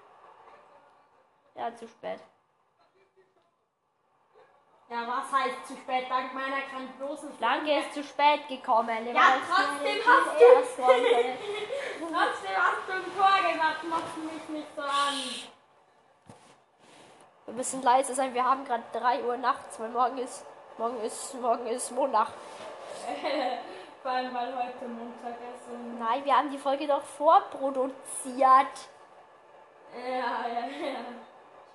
Ja, 1.54 1.76
zu 1.76 1.88
spät. 1.88 2.20
Ja, 4.89 5.06
was 5.06 5.30
heißt 5.38 5.67
zu 5.67 5.76
spät? 5.76 6.10
Dank 6.10 6.34
meiner 6.34 6.62
grandiosen 6.71 7.34
Flanke 7.34 7.78
ist 7.80 7.93
zu 7.93 8.02
spät 8.04 8.47
gekommen. 8.47 9.06
Ja, 9.13 9.34
trotzdem 9.45 9.97
hast 10.06 10.39
du. 10.39 10.45
Trotzdem 12.00 12.56
hast 12.56 12.88
du 12.88 12.93
ein 12.93 13.04
Tor 13.17 13.38
gemacht, 13.52 13.84
machst 13.84 14.15
mich 14.17 14.47
nicht 14.50 14.73
so 14.73 14.82
an. 14.82 15.19
Wir 17.45 17.54
müssen 17.54 17.84
leise 17.84 18.15
sein. 18.15 18.34
Wir 18.34 18.45
haben 18.45 18.63
gerade 18.63 18.84
3 18.93 19.23
Uhr 19.23 19.36
nachts, 19.36 19.78
weil 19.78 19.89
morgen 19.89 20.19
ist. 20.19 20.45
Morgen 20.78 21.02
ist. 21.02 21.34
Morgen 21.34 21.67
ist 21.67 21.91
Montag. 21.91 22.30
Vor 24.04 24.12
allem, 24.12 24.34
weil 24.34 24.56
heute 24.56 24.88
Montag 24.88 25.36
ist 25.54 25.67
und... 25.69 26.00
Nein, 26.00 26.23
wir 26.23 26.38
haben 26.38 26.50
die 26.50 26.58
Folge 26.58 26.88
doch 26.88 27.02
vorproduziert. 27.02 27.93
Ja, 28.38 28.63
ja, 30.47 30.65
ja. 30.65 31.00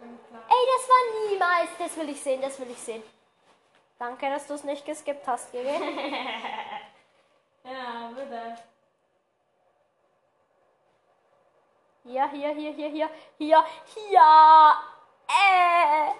Ey, 0.02 0.66
das 0.74 0.88
war 0.88 1.28
niemals. 1.28 1.70
Das 1.78 1.96
will 1.96 2.08
ich 2.08 2.20
sehen, 2.20 2.40
das 2.40 2.58
will 2.58 2.70
ich 2.70 2.78
sehen. 2.78 3.02
Danke, 3.98 4.28
dass 4.28 4.46
du 4.46 4.54
es 4.54 4.64
nicht 4.64 4.84
geskippt 4.84 5.26
hast, 5.26 5.52
Gigi. 5.52 5.68
Ja, 7.64 8.10
bitte. 8.12 8.58
Hier, 12.02 12.28
hier, 12.30 12.50
hier, 12.54 12.72
hier, 12.72 12.88
hier, 12.88 13.10
hier, 13.38 13.64
hier. 13.94 14.76
Äh. 15.28 16.10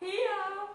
Hier. 0.00 0.68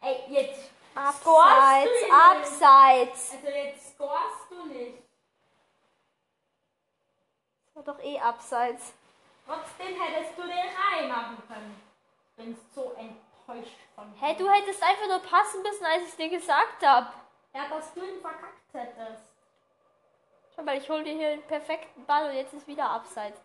Ey, 0.00 0.24
jetzt 0.28 0.70
Abseits, 0.98 2.10
abseits. 2.10 3.32
Also 3.32 3.46
jetzt 3.46 3.94
scorest 3.94 4.50
du 4.50 4.66
nicht. 4.66 5.02
War 7.74 7.82
doch 7.84 8.02
eh 8.02 8.18
abseits. 8.18 8.94
Trotzdem 9.48 9.98
hättest 9.98 10.36
du 10.36 10.42
den 10.42 10.52
reinmachen 10.76 11.38
können. 11.48 11.80
Ich 12.28 12.44
bin 12.44 12.56
so 12.74 12.92
enttäuscht 12.98 13.78
von 13.94 14.12
Hey, 14.20 14.36
dir. 14.36 14.44
du 14.44 14.50
hättest 14.52 14.82
einfach 14.82 15.06
nur 15.08 15.20
passen 15.20 15.62
müssen, 15.62 15.86
als 15.86 16.02
ich 16.02 16.08
es 16.10 16.16
dir 16.16 16.28
gesagt 16.28 16.84
habe. 16.86 17.06
Ja, 17.54 17.66
dass 17.68 17.94
du 17.94 18.00
ihn 18.04 18.20
verkackt 18.20 18.74
hättest. 18.74 19.22
Schau 20.54 20.62
mal, 20.64 20.76
ich 20.76 20.88
hol 20.90 21.02
dir 21.02 21.14
hier 21.14 21.30
den 21.30 21.42
perfekten 21.44 22.04
Ball 22.04 22.28
und 22.28 22.36
jetzt 22.36 22.52
ist 22.52 22.66
wieder 22.66 22.90
abseits. 22.90 23.40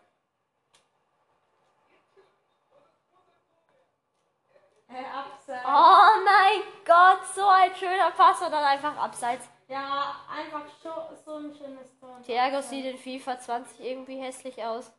Äh, 4.90 5.04
abseits. 5.06 5.64
Oh 5.66 6.22
mein 6.22 6.62
Gott, 6.84 7.26
so 7.34 7.46
ein 7.48 7.74
schöner 7.74 8.10
Pass 8.10 8.42
und 8.42 8.52
dann 8.52 8.62
einfach 8.64 8.94
abseits. 8.98 9.48
Ja, 9.68 10.16
einfach 10.30 10.64
so, 10.82 10.92
so 11.24 11.36
ein 11.38 11.54
schönes 11.56 11.98
Tor. 11.98 12.20
Thiago 12.22 12.60
sieht 12.60 12.84
in 12.84 12.98
FIFA 12.98 13.38
20 13.38 13.80
irgendwie 13.80 14.20
hässlich 14.20 14.62
aus. 14.62 14.92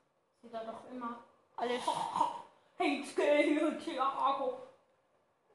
Er 0.51 0.63
doch 0.65 0.91
immer. 0.91 1.19
Alle 1.57 1.79
Hey, 2.77 3.03
Thiago, 3.03 3.71
Thiago. 3.77 4.57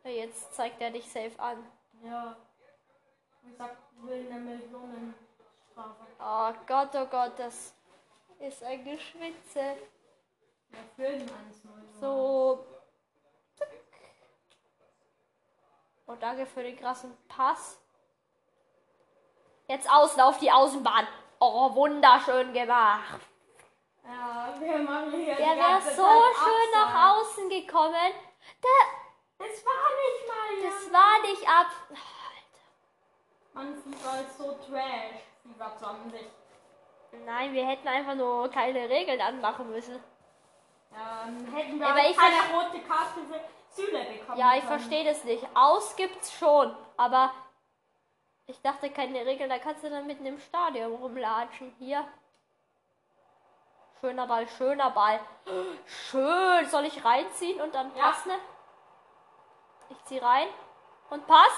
jetzt 0.05 0.55
zeigt 0.55 0.81
er 0.81 0.91
dich 0.91 1.11
safe 1.11 1.39
an. 1.39 1.65
Ja. 2.03 2.37
Ich 3.47 3.57
sag, 3.57 3.77
will 4.03 4.27
eine 4.31 4.41
Millionenstrafe. 4.41 6.07
Oh 6.19 6.53
Gott, 6.67 6.91
oh 6.95 7.07
Gott, 7.07 7.33
das 7.39 7.75
ist 8.39 8.63
ein 8.63 8.85
Geschwitze. 8.85 9.77
Wir 10.71 10.81
filmen 10.97 11.29
1-0. 11.29 12.01
So. 12.01 12.65
Zack. 13.57 13.69
Und 16.07 16.23
danke 16.23 16.47
für 16.47 16.63
den 16.63 16.77
krassen 16.77 17.17
Pass. 17.29 17.79
Jetzt 19.69 19.91
außen 19.91 20.21
auf 20.21 20.39
die 20.39 20.51
Außenbahn. 20.51 21.07
Oh, 21.39 21.75
wunderschön 21.75 22.53
gemacht. 22.53 23.21
Ja, 24.11 24.55
wir 24.59 24.79
machen 24.79 25.13
hier 25.13 25.37
Der 25.37 25.47
wäre 25.47 25.57
ganze 25.57 25.95
so 25.95 26.03
schön 26.03 26.71
nach 26.75 27.13
außen 27.13 27.49
gekommen. 27.49 28.13
Der, 28.63 29.47
Das 29.47 29.65
war 29.65 29.89
nicht 30.03 30.29
mal, 30.29 30.71
das 30.71 30.93
war 30.93 31.21
nicht 31.23 31.49
ab. 31.49 31.67
Mann, 33.53 33.75
FIFA 33.83 34.21
ist 34.21 34.39
so 34.39 34.53
trash. 34.53 35.23
FIFA 35.43 35.77
20. 35.79 36.21
Nein, 37.25 37.53
wir 37.53 37.67
hätten 37.67 37.89
einfach 37.89 38.15
nur 38.15 38.49
keine 38.51 38.89
Regeln 38.89 39.21
anmachen 39.21 39.71
müssen. 39.71 40.03
Ja, 40.93 41.25
dann 41.25 41.55
hätten 41.55 41.79
wir 41.79 41.87
aber 41.87 42.01
keine 42.01 42.53
rote 42.53 42.81
Karte 42.81 43.21
für 43.29 43.41
Süle 43.71 44.05
bekommen. 44.05 44.39
Ja, 44.39 44.57
ich 44.57 44.65
verstehe 44.65 45.05
das 45.05 45.23
nicht. 45.25 45.47
Aus 45.55 45.95
gibt's 45.95 46.37
schon, 46.37 46.75
aber 46.97 47.33
ich 48.47 48.61
dachte 48.61 48.91
keine 48.91 49.25
Regeln, 49.25 49.51
da 49.51 49.59
kannst 49.59 49.85
du 49.85 49.91
dann 49.91 50.07
mitten 50.09 50.27
im 50.27 50.39
Stadion 50.41 50.95
rumlatschen. 50.95 51.73
Hier. 51.79 52.05
Schöner 54.01 54.27
Ball, 54.27 54.49
schöner 54.49 54.91
Ball. 54.91 55.21
Schön. 55.87 56.67
Soll 56.69 56.87
ich 56.87 57.05
reinziehen 57.05 57.61
und 57.61 57.75
dann 57.75 57.95
Ja. 57.97 58.05
passen? 58.11 58.33
Ich 59.91 60.05
zieh 60.05 60.19
rein 60.19 60.49
und 61.11 61.27
pass. 61.27 61.53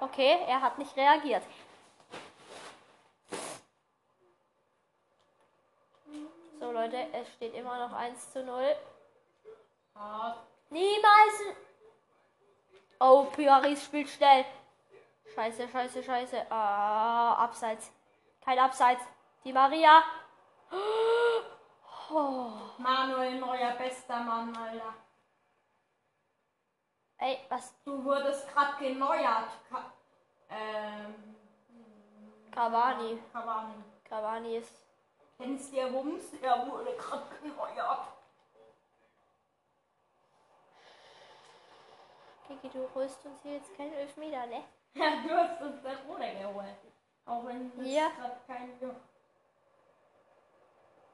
Okay, 0.00 0.44
er 0.46 0.60
hat 0.60 0.78
nicht 0.78 0.96
reagiert. 0.96 1.42
So 6.60 6.72
Leute, 6.72 6.96
es 7.12 7.28
steht 7.34 7.54
immer 7.54 7.78
noch 7.88 7.96
1 7.96 8.32
zu 8.32 8.42
0. 8.44 8.76
Ah, 9.94 10.34
Niemals. 10.70 11.56
Oh, 13.00 13.24
Paris 13.34 13.84
spielt 13.84 14.08
schnell. 14.08 14.44
Scheiße, 15.34 15.68
scheiße, 15.68 16.02
scheiße. 16.02 16.46
Ah, 16.50 17.34
abseits. 17.44 17.92
Kein 18.44 18.58
Abseits. 18.58 19.02
Die 19.44 19.52
Maria. 19.52 20.02
Oh. 20.70 22.52
Manuel 22.78 23.38
Neuer, 23.38 23.72
bester 23.76 24.20
Mann, 24.20 24.54
Alter. 24.56 24.94
Ey, 27.18 27.38
was? 27.48 27.74
Du 27.84 28.02
wurdest 28.04 28.48
gerade 28.52 28.78
geneuert. 28.78 29.50
Ka 29.68 29.92
ähm, 30.50 31.36
Cavani. 32.52 33.18
Cavani. 33.32 33.74
Cavani 34.04 34.56
ist. 34.56 34.80
Kennst 35.36 35.72
du 35.72 35.76
der 35.76 35.92
Wumms? 35.92 36.32
Er 36.40 36.66
wurde 36.66 36.94
gerade 36.96 37.24
geneuert. 37.42 38.06
Kiki, 42.46 42.68
du 42.70 42.88
holst 42.94 43.24
uns 43.26 43.42
hier 43.42 43.56
jetzt 43.56 43.76
keinen 43.76 43.92
Elfmeter, 43.92 44.46
ne? 44.46 44.64
Ja, 44.94 45.16
du 45.22 45.30
hast 45.36 45.60
uns 45.60 45.82
der 45.82 45.98
Rolle 46.06 46.34
geholt. 46.40 46.76
Auch 47.26 47.44
wenn 47.44 47.76
das 47.76 47.86
Ja. 47.86 48.08
gerade 48.08 48.40
kein. 48.46 48.78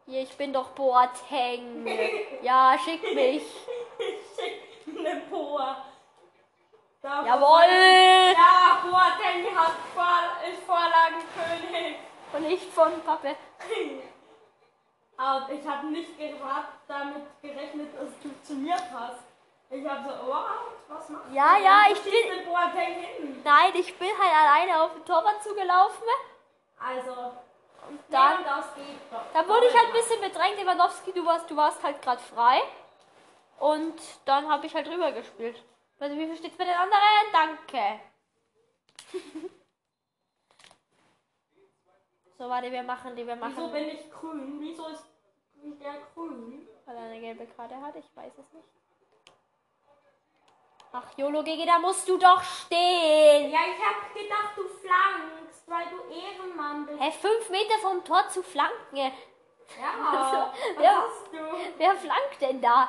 Hier, 0.07 0.23
ich 0.23 0.37
bin 0.37 0.53
doch 0.53 0.69
Boateng. 0.71 1.87
ja, 2.43 2.77
schick 2.85 3.03
mich. 3.15 3.43
Schick 4.37 4.97
eine 4.99 5.21
Poa. 5.31 5.85
Da- 7.01 7.25
Jawohl. 7.25 8.35
Ja, 8.35 8.81
Boateng 8.83 9.57
hat 9.57 9.73
Vor 9.95 10.51
ist 10.51 10.63
Vorlagenkönig. 10.65 11.97
Und 12.33 12.49
nicht 12.49 12.71
von 12.73 13.01
Pappe. 13.03 13.37
Aber 15.17 15.49
ich 15.53 15.67
habe 15.67 15.87
nicht 15.87 16.19
gerade 16.19 16.67
damit 16.89 17.23
gerechnet, 17.41 17.95
dass 17.95 18.09
du 18.23 18.31
zu 18.43 18.55
mir 18.55 18.75
passt. 18.75 19.23
Ich 19.71 19.87
habe 19.89 20.03
so, 20.09 20.27
wow, 20.27 20.45
was 20.89 21.09
machst 21.09 21.31
du? 21.31 21.35
Ja, 21.35 21.57
ja, 21.57 21.83
ich 21.91 22.03
bin 22.03 22.13
bin- 22.13 22.37
mit 22.37 22.47
Boateng 22.47 22.95
hin. 22.95 23.41
Nein, 23.45 23.73
ich 23.75 23.97
bin 23.99 24.09
halt 24.09 24.35
alleine 24.37 24.83
auf 24.83 24.93
den 24.93 25.05
Torwart 25.05 25.43
zugelaufen. 25.43 26.03
Also, 26.79 27.33
Und 27.89 28.01
dann. 28.11 28.43
Lewandowski. 28.43 28.99
Da 29.33 29.49
wurde 29.49 29.67
ich 29.67 29.77
halt 29.77 29.87
ein 29.89 29.93
bisschen 29.93 30.21
bedrängt, 30.21 30.59
Lewandowski, 30.59 31.13
du 31.13 31.25
warst, 31.25 31.51
du 31.51 31.57
warst 31.57 31.83
halt 31.83 32.01
gerade 32.03 32.21
frei. 32.23 32.61
Und 33.59 33.95
dann 34.25 34.49
habe 34.49 34.67
ich 34.67 34.75
halt 34.75 34.89
rüber 34.89 35.13
gespielt. 35.13 35.63
Also 35.99 36.17
wie 36.17 36.27
viel 36.27 36.37
steht's 36.37 36.57
bei 36.57 36.65
den 36.65 36.75
anderen? 36.75 37.01
Danke. 37.33 38.01
so, 42.39 42.49
warte, 42.49 42.71
wir 42.71 42.83
machen 42.83 43.15
die, 43.17 43.27
wir 43.27 43.37
Wieso 43.37 43.47
machen. 43.47 43.73
bin 43.73 43.89
ich 43.89 44.11
grün? 44.11 44.57
Wieso 44.61 44.89
ist 44.89 45.07
der 45.63 45.95
grün? 46.15 46.69
Weil 46.85 46.97
er 46.97 47.03
eine 47.05 47.21
gelbe 47.21 47.47
Karte 47.47 47.81
hat, 47.81 47.97
ich 47.97 48.17
weiß 48.17 48.33
es 48.39 48.53
nicht. 48.53 48.69
Ach, 50.97 51.19
YOLO 51.19 51.43
GG, 51.43 51.67
da 51.67 51.81
musst 51.81 52.09
du 52.09 52.17
doch 52.17 52.41
stehen. 52.41 53.51
Ja, 53.51 53.59
ich 53.67 53.85
habe 53.85 54.15
gedacht, 54.15 54.53
du 54.57 54.63
flankst, 54.69 55.65
weil 55.67 55.87
du 55.91 56.15
Ehrenmann 56.15 56.87
bist. 56.87 57.01
Hä, 57.01 57.11
fünf 57.11 57.51
Meter 57.51 57.79
vom 57.83 58.05
Tor 58.05 58.29
zu 58.29 58.45
flanken. 58.45 58.97
Ja, 58.97 59.13
was 59.75 60.33
Ja. 60.85 61.03
hast 61.03 61.33
du? 61.33 61.39
Wer 61.79 61.97
flankt 61.97 62.41
denn 62.41 62.61
da? 62.61 62.89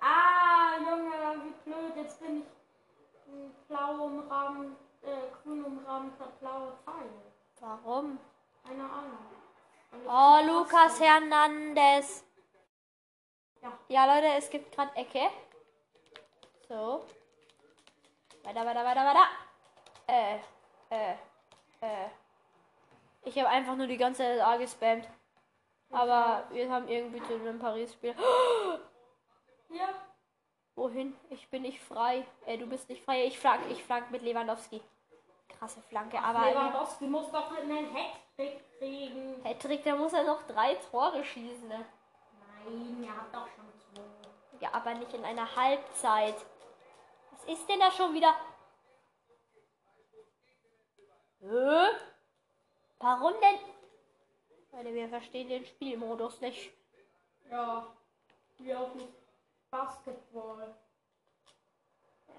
Ah, 0.00 0.78
Junge, 0.78 1.42
wie 1.44 1.70
blöd. 1.70 1.96
Jetzt 1.96 2.18
bin 2.20 2.42
ich 2.42 3.32
ein 3.32 3.54
blau 3.68 4.04
umrahmt, 4.06 4.76
äh, 5.02 5.30
grün 5.44 5.64
umrahmter 5.64 6.26
blauer 6.40 6.76
Pfeil. 6.84 7.10
Warum? 7.60 8.18
Keine 8.66 8.82
Ahnung. 8.82 9.18
Oh, 10.08 10.40
Lukas 10.44 10.98
Hernandez. 11.00 12.24
Ja. 13.62 13.72
Ja, 13.88 14.14
Leute, 14.16 14.34
es 14.38 14.50
gibt 14.50 14.74
gerade 14.74 14.94
Ecke. 14.96 15.30
So. 16.68 17.04
Weiter, 18.42 18.66
weiter, 18.66 18.84
weiter, 18.84 19.04
weiter. 19.04 19.26
Äh, 20.08 20.36
äh, 20.90 21.12
äh. 21.80 22.08
Ich 23.22 23.38
habe 23.38 23.48
einfach 23.48 23.76
nur 23.76 23.86
die 23.86 23.96
ganze 23.96 24.22
Zeit 24.22 24.40
A 24.40 24.56
gespammt. 24.56 25.08
Aber 25.90 26.44
wir 26.50 26.70
haben 26.70 26.88
irgendwie 26.88 27.22
zu 27.22 27.34
einem 27.34 27.58
Paris-Spiel. 27.58 28.14
Hier. 29.68 29.88
Wohin? 30.74 31.16
Ich 31.30 31.48
bin 31.48 31.62
nicht 31.62 31.80
frei. 31.80 32.24
Äh, 32.44 32.58
du 32.58 32.66
bist 32.66 32.88
nicht 32.88 33.04
frei. 33.04 33.24
Ich 33.26 33.38
flank, 33.38 33.62
ich 33.70 33.82
flank 33.82 34.10
mit 34.10 34.22
Lewandowski. 34.22 34.82
Krasse 35.48 35.80
Flanke, 35.82 36.18
aber 36.18 36.50
Lewandowski 36.50 37.06
muss 37.06 37.30
doch 37.30 37.50
einen 37.56 37.88
Hattrick 37.94 38.60
kriegen. 38.78 39.42
Patrick, 39.42 39.84
der 39.84 39.96
muss 39.96 40.12
ja 40.12 40.22
noch 40.22 40.42
drei 40.42 40.74
Tore 40.74 41.24
schießen. 41.24 41.68
Ne? 41.68 41.84
Nein, 42.66 43.04
er 43.04 43.16
hat 43.16 43.32
doch 43.32 43.48
schon 43.48 43.64
zwei. 43.94 44.02
Ja, 44.60 44.70
aber 44.72 44.94
nicht 44.94 45.14
in 45.14 45.24
einer 45.24 45.56
Halbzeit. 45.56 46.36
Ist 47.46 47.68
denn 47.68 47.80
da 47.80 47.90
schon 47.90 48.14
wieder? 48.14 48.34
Hä? 51.40 51.96
Warum 52.98 53.34
denn? 53.34 53.60
Leute, 54.72 54.94
wir 54.94 55.08
verstehen 55.08 55.48
den 55.48 55.64
Spielmodus 55.64 56.40
nicht. 56.40 56.70
Ja, 57.50 57.86
wie 58.58 58.74
auch 58.74 58.94
nicht 58.94 59.12
Basketball. 59.70 60.74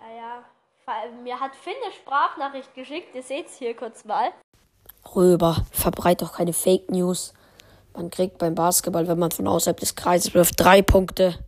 Ja, 0.01 0.15
ja. 0.15 0.43
Mir 1.23 1.39
hat 1.39 1.55
Finn 1.55 1.73
eine 1.83 1.93
Sprachnachricht 1.93 2.73
geschickt. 2.73 3.15
Ihr 3.15 3.23
seht's 3.23 3.57
hier 3.57 3.75
kurz 3.75 4.05
mal. 4.05 4.31
Röber, 5.15 5.65
verbreit 5.71 6.21
doch 6.21 6.33
keine 6.33 6.53
Fake 6.53 6.89
News. 6.89 7.33
Man 7.93 8.09
kriegt 8.09 8.37
beim 8.37 8.55
Basketball, 8.55 9.07
wenn 9.07 9.19
man 9.19 9.31
von 9.31 9.47
außerhalb 9.47 9.79
des 9.79 9.95
Kreises 9.95 10.33
wirft, 10.33 10.59
drei 10.59 10.81
Punkte. 10.81 11.39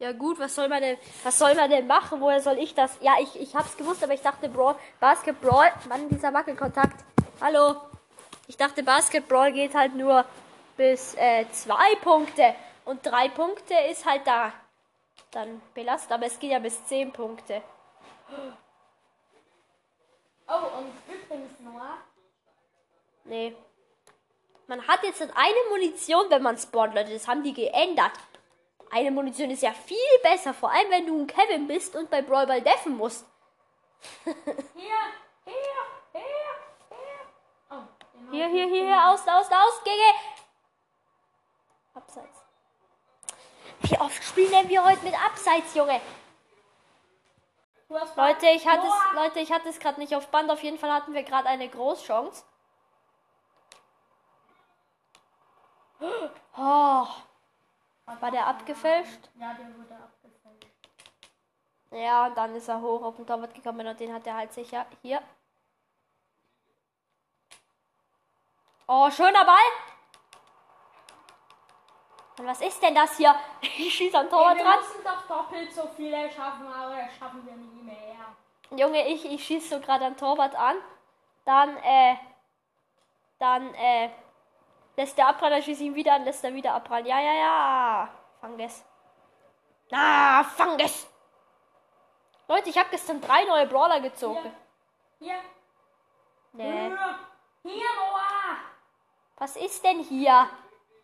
Ja 0.00 0.12
gut, 0.12 0.38
was 0.38 0.54
soll 0.54 0.68
man 0.68 0.80
denn, 0.80 0.96
was 1.24 1.36
soll 1.36 1.56
man 1.56 1.68
denn 1.68 1.88
machen? 1.88 2.20
Woher 2.20 2.40
soll 2.40 2.58
ich 2.58 2.72
das? 2.72 2.96
Ja, 3.00 3.16
ich, 3.20 3.40
ich 3.40 3.56
hab's 3.56 3.76
gewusst, 3.76 4.04
aber 4.04 4.14
ich 4.14 4.22
dachte 4.22 4.48
Brawl, 4.48 4.76
Basketball, 5.00 5.72
Mann, 5.88 6.08
dieser 6.08 6.32
Wackelkontakt. 6.32 7.04
Hallo. 7.40 7.74
Ich 8.46 8.56
dachte 8.56 8.84
Basketball 8.84 9.52
geht 9.52 9.74
halt 9.74 9.96
nur 9.96 10.24
bis 10.76 11.14
äh, 11.14 11.44
zwei 11.50 11.96
Punkte 11.96 12.54
und 12.84 13.04
drei 13.04 13.28
Punkte 13.28 13.74
ist 13.90 14.06
halt 14.06 14.24
da 14.24 14.52
dann 15.32 15.60
belastet, 15.74 16.12
aber 16.12 16.26
es 16.26 16.38
geht 16.38 16.52
ja 16.52 16.60
bis 16.60 16.84
zehn 16.86 17.12
Punkte. 17.12 17.60
Oh, 20.46 20.78
und 20.78 20.92
übrigens, 21.12 21.58
Noah, 21.60 21.98
Nee. 23.24 23.54
Man 24.66 24.86
hat 24.86 25.02
jetzt 25.02 25.22
eine 25.22 25.70
Munition, 25.70 26.26
wenn 26.28 26.42
man 26.42 26.56
spawnt, 26.56 26.94
Leute. 26.94 27.12
Das 27.12 27.26
haben 27.26 27.42
die 27.42 27.54
geändert. 27.54 28.12
Eine 28.90 29.10
Munition 29.10 29.50
ist 29.50 29.62
ja 29.62 29.72
viel 29.72 29.96
besser, 30.22 30.54
vor 30.54 30.70
allem 30.70 30.90
wenn 30.90 31.06
du 31.06 31.20
ein 31.20 31.26
Kevin 31.26 31.66
bist 31.66 31.94
und 31.94 32.10
bei 32.10 32.22
Brawl 32.22 32.46
Ball 32.46 32.62
deffen 32.62 32.96
musst. 32.96 33.26
hier, 34.24 34.34
hier, 34.74 35.54
hier, 36.12 36.22
hier. 36.88 37.70
Oh, 37.70 38.30
Hier, 38.30 38.48
hier, 38.48 38.66
hier, 38.66 38.84
hier, 38.84 39.08
aus, 39.08 39.20
aus, 39.26 39.46
aus, 39.46 39.84
Gege. 39.84 40.14
Abseits. 41.94 42.38
Wie 43.80 44.00
oft 44.00 44.24
spielen 44.24 44.50
denn 44.50 44.68
wir 44.68 44.84
heute 44.84 45.04
mit 45.04 45.14
Abseits, 45.14 45.74
Junge? 45.74 46.00
Leute, 47.88 48.46
ich 48.48 48.66
hatte 48.66 48.86
es. 48.86 49.14
Leute, 49.14 49.40
ich 49.40 49.50
hatte 49.52 49.68
es 49.68 49.78
gerade 49.78 49.98
nicht 49.98 50.14
auf 50.14 50.28
Band. 50.28 50.50
Auf 50.50 50.62
jeden 50.62 50.78
Fall 50.78 50.92
hatten 50.92 51.14
wir 51.14 51.22
gerade 51.22 51.48
eine 51.48 51.68
Großchance. 51.68 52.44
Oh. 56.60 57.06
War 58.20 58.30
der 58.30 58.46
abgefälscht? 58.46 59.30
Ja, 59.38 59.54
der 59.54 59.66
wurde 59.76 59.94
abgefälscht. 59.94 60.74
Ja, 61.90 62.26
und 62.26 62.36
dann 62.36 62.54
ist 62.54 62.68
er 62.68 62.80
hoch 62.80 63.02
auf 63.02 63.16
den 63.16 63.26
Torwart 63.26 63.54
gekommen 63.54 63.86
und 63.86 63.98
den 64.00 64.12
hat 64.12 64.26
er 64.26 64.36
halt 64.36 64.52
sicher. 64.52 64.86
Hier. 65.02 65.22
Oh, 68.86 69.10
schöner 69.10 69.44
Ball. 69.44 69.56
Und 72.38 72.46
was 72.46 72.60
ist 72.60 72.82
denn 72.82 72.94
das 72.94 73.16
hier? 73.16 73.34
Ich 73.60 73.94
schieße 73.94 74.18
am 74.18 74.28
Torwart 74.30 74.56
wir 74.56 74.64
dran. 74.64 74.78
müssen 74.80 75.04
doch 75.04 75.26
doppelt 75.26 75.72
so 75.72 75.88
viele 75.96 76.30
schaffen, 76.30 76.66
aber 76.66 76.96
das 76.96 77.14
schaffen 77.16 77.44
wir 77.44 77.54
nie 77.54 77.82
mehr. 77.82 77.98
Junge, 78.70 79.06
ich, 79.08 79.24
ich 79.24 79.44
schieße 79.44 79.76
so 79.76 79.80
gerade 79.80 80.06
am 80.06 80.16
Torwart 80.16 80.54
an. 80.54 80.76
Dann, 81.44 81.76
äh, 81.78 82.16
dann, 83.38 83.74
äh, 83.74 84.10
lässt 84.98 85.16
der 85.16 85.28
abprallen, 85.28 85.54
dann 85.54 85.62
schieße 85.62 85.80
ich 85.82 85.86
ihn 85.88 85.94
wieder 85.94 86.12
an, 86.14 86.24
lässt 86.24 86.42
er 86.44 86.52
wieder 86.52 86.74
abprallen. 86.74 87.06
Ja, 87.06 87.20
ja, 87.20 87.32
ja. 87.34 88.08
Fang 88.40 88.58
das. 88.58 88.84
Na, 89.90 90.42
fang 90.44 90.76
das. 90.76 91.06
Leute, 92.48 92.68
ich 92.68 92.76
habe 92.76 92.88
gestern 92.90 93.20
drei 93.20 93.44
neue 93.44 93.66
Brawler 93.66 94.00
gezogen. 94.00 94.52
Hier, 95.20 95.38
Nee. 96.52 96.88
hier, 96.88 97.18
hier, 97.62 97.88
Noah. 97.96 98.56
Was 99.36 99.56
ist 99.56 99.84
denn 99.84 100.00
hier? 100.00 100.24
Ja, 100.30 100.48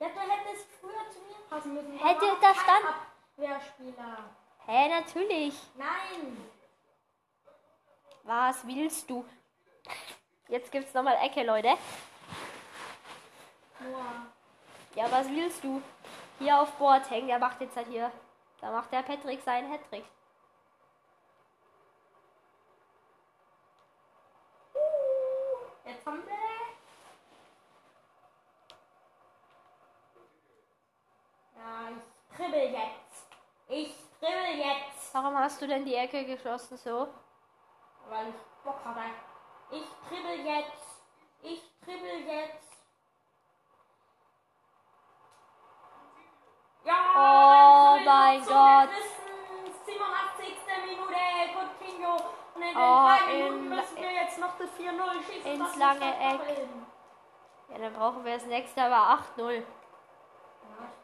du 0.01 0.07
hättest 0.07 0.67
früher 0.81 1.11
zu 1.11 1.21
mir 1.21 1.37
passen 1.49 1.75
müssen. 1.75 1.97
Hätte 1.99 2.27
da 2.41 2.53
stand- 2.55 2.87
Abwehrspieler. 3.37 4.19
Hä, 4.67 4.89
natürlich. 4.89 5.55
Nein. 5.77 6.51
Was 8.25 8.67
willst 8.67 9.09
du? 9.09 9.25
Jetzt 10.49 10.73
gibt's 10.73 10.95
nochmal 10.95 11.17
Ecke, 11.23 11.43
Leute. 11.45 11.77
Ja, 14.95 15.11
was 15.11 15.29
willst 15.29 15.65
du? 15.65 15.83
Hier 16.39 16.61
auf 16.61 16.71
Boateng, 16.73 17.27
der 17.27 17.39
macht 17.39 17.61
jetzt 17.61 17.77
halt 17.77 17.89
hier. 17.89 18.11
Da 18.61 18.71
macht 18.71 18.93
der 18.93 19.03
Patrick 19.03 19.43
seinen 19.43 19.71
Hattrick. 19.71 20.05
Jetzt 25.85 26.07
haben 26.07 26.23
wir. 26.25 26.35
Ja, 31.57 31.91
ich 31.91 32.37
dribbel 32.37 32.73
jetzt. 32.73 33.27
Ich 33.69 33.95
dribbel 34.21 34.59
jetzt. 34.59 35.15
Warum 35.15 35.39
hast 35.39 35.61
du 35.61 35.67
denn 35.67 35.85
die 35.85 35.95
Ecke 35.95 36.25
geschossen 36.25 36.77
so? 36.77 37.09
Weil 38.09 38.29
ich 38.29 38.35
Bock 38.65 38.85
hatte. 38.85 39.11
Ich 39.71 39.85
dribbel 40.09 40.47
jetzt. 40.47 41.03
Ich 41.43 41.63
dribbel 41.85 42.27
jetzt. 42.27 42.74
Ja, 46.85 46.95
Oh 47.17 48.05
mein 48.05 48.45
Gott. 48.45 48.89
letzten 48.91 49.87
87. 49.87 50.55
Minute. 50.87 51.15
Coutinho. 51.55 52.13
Und 52.55 52.63
in 52.63 52.69
den 52.69 52.77
Oh, 52.77 53.07
drei 53.07 53.33
Minuten 53.33 53.57
in- 53.57 53.69
müssen 53.71 53.97
wir 53.97 54.13
jetzt 54.13 54.39
noch 54.39 54.59
das 54.59 54.71
4-0 54.71 55.23
schießen. 55.27 55.53
ins 55.53 55.77
lange 55.77 56.01
verdoppeln. 56.13 56.87
Ja, 57.71 57.79
dann 57.79 57.93
brauchen 57.95 58.25
wir 58.25 58.35
das 58.35 58.47
nächste 58.47 58.83
aber 58.83 59.21
8-0. 59.37 59.55
Ja, 59.55 59.61
ich 59.63 59.63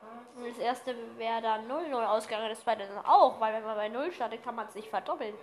weiß. 0.02 0.36
Und 0.36 0.48
das 0.50 0.58
erste 0.58 0.94
wäre 1.18 1.40
dann 1.42 1.66
0-0 1.66 2.04
ausgegangen, 2.06 2.48
das 2.50 2.60
zweite 2.62 2.86
dann 2.86 3.04
auch, 3.04 3.40
weil 3.40 3.54
wenn 3.54 3.64
man 3.64 3.76
bei 3.76 3.88
0 3.88 4.12
startet, 4.12 4.44
kann 4.44 4.54
man 4.54 4.66
es 4.68 4.74
nicht 4.74 4.88
verdoppeln. 4.90 5.34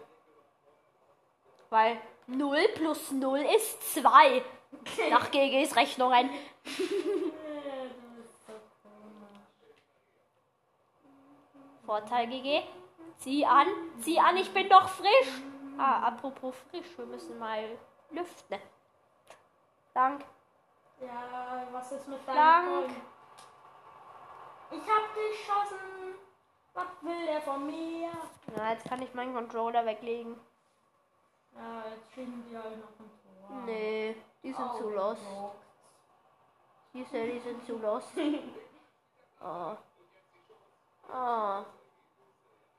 Weil 1.70 2.00
0 2.28 2.58
plus 2.76 3.12
0 3.12 3.40
ist 3.40 3.94
2. 3.96 4.44
Nach 5.10 5.30
GGs 5.32 5.76
Rechnungen. 5.76 6.30
Äh, 6.68 7.90
Du 7.90 8.22
bist 8.22 8.46
so 8.46 8.54
komisch. 8.84 9.42
Vorteil 11.88 12.28
GG. 12.28 12.64
Zieh 13.18 13.46
an, 13.46 13.68
zieh 14.02 14.20
an, 14.20 14.36
ich 14.36 14.54
bin 14.54 14.68
doch 14.70 14.88
frisch. 14.90 15.42
Ah, 15.78 16.08
apropos 16.10 16.54
frisch, 16.70 16.98
wir 16.98 17.06
müssen 17.06 17.40
mal 17.40 17.78
lüften. 18.12 18.60
Dank. 19.94 20.26
Ja, 21.00 21.66
was 21.72 21.92
ist 21.94 22.08
mit 22.10 22.20
Dank. 22.28 22.38
deinem 22.38 22.90
Freund? 22.90 23.02
Ich 24.72 24.82
hab 24.82 25.16
geschossen. 25.16 26.16
Was 26.74 26.88
will 27.02 27.26
der 27.26 27.42
von 27.42 27.66
mir? 27.66 28.10
Na, 28.56 28.74
jetzt 28.74 28.86
kann 28.88 29.02
ich 29.02 29.14
meinen 29.14 29.34
Controller 29.34 29.86
weglegen. 29.86 30.38
Ja, 31.56 31.90
jetzt 31.90 32.12
kriegen 32.14 32.44
die 32.50 32.56
halt 32.56 32.78
noch 32.80 32.90
Tor. 32.98 33.62
Nee, 33.66 34.16
die 34.44 34.52
sind 34.52 34.70
Oh, 34.74 34.78
zu 34.78 34.90
los. 34.90 35.18
Diese, 36.94 37.24
die 37.26 37.40
sind 37.40 37.66
zu 37.66 37.78
los. 37.78 38.04
Oh. 39.42 39.76
Oh. 41.10 41.64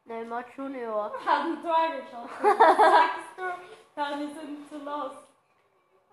Neymar 0.08 0.44
Junior. 0.56 1.12
Hat 1.24 1.44
ein 1.44 1.62
Tor 1.62 1.88
geschossen. 1.90 2.58
Was 2.58 2.76
sagst 2.78 3.36
du? 3.36 4.00
Ja, 4.00 4.16
die 4.16 4.26
sind 4.32 4.68
zu 4.68 4.78
los. 4.78 5.12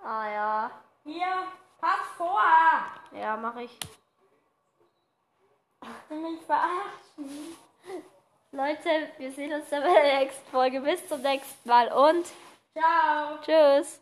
Ah 0.03 0.29
ja. 0.29 0.71
Hier, 1.05 1.47
pass 1.79 2.07
vor. 2.17 2.41
Ja, 3.17 3.37
mache 3.37 3.63
ich. 3.63 3.79
Du 6.09 6.15
mich 6.15 6.41
verarschen. 6.45 7.55
Leute, 8.51 9.11
wir 9.17 9.31
sehen 9.31 9.53
uns 9.53 9.69
dann 9.69 9.83
bei 9.83 9.93
der 9.93 10.19
nächsten 10.19 10.51
Folge. 10.51 10.81
Bis 10.81 11.07
zum 11.07 11.21
nächsten 11.21 11.69
Mal 11.69 11.87
und 11.91 12.25
Ciao. 12.73 13.37
tschüss. 13.43 14.01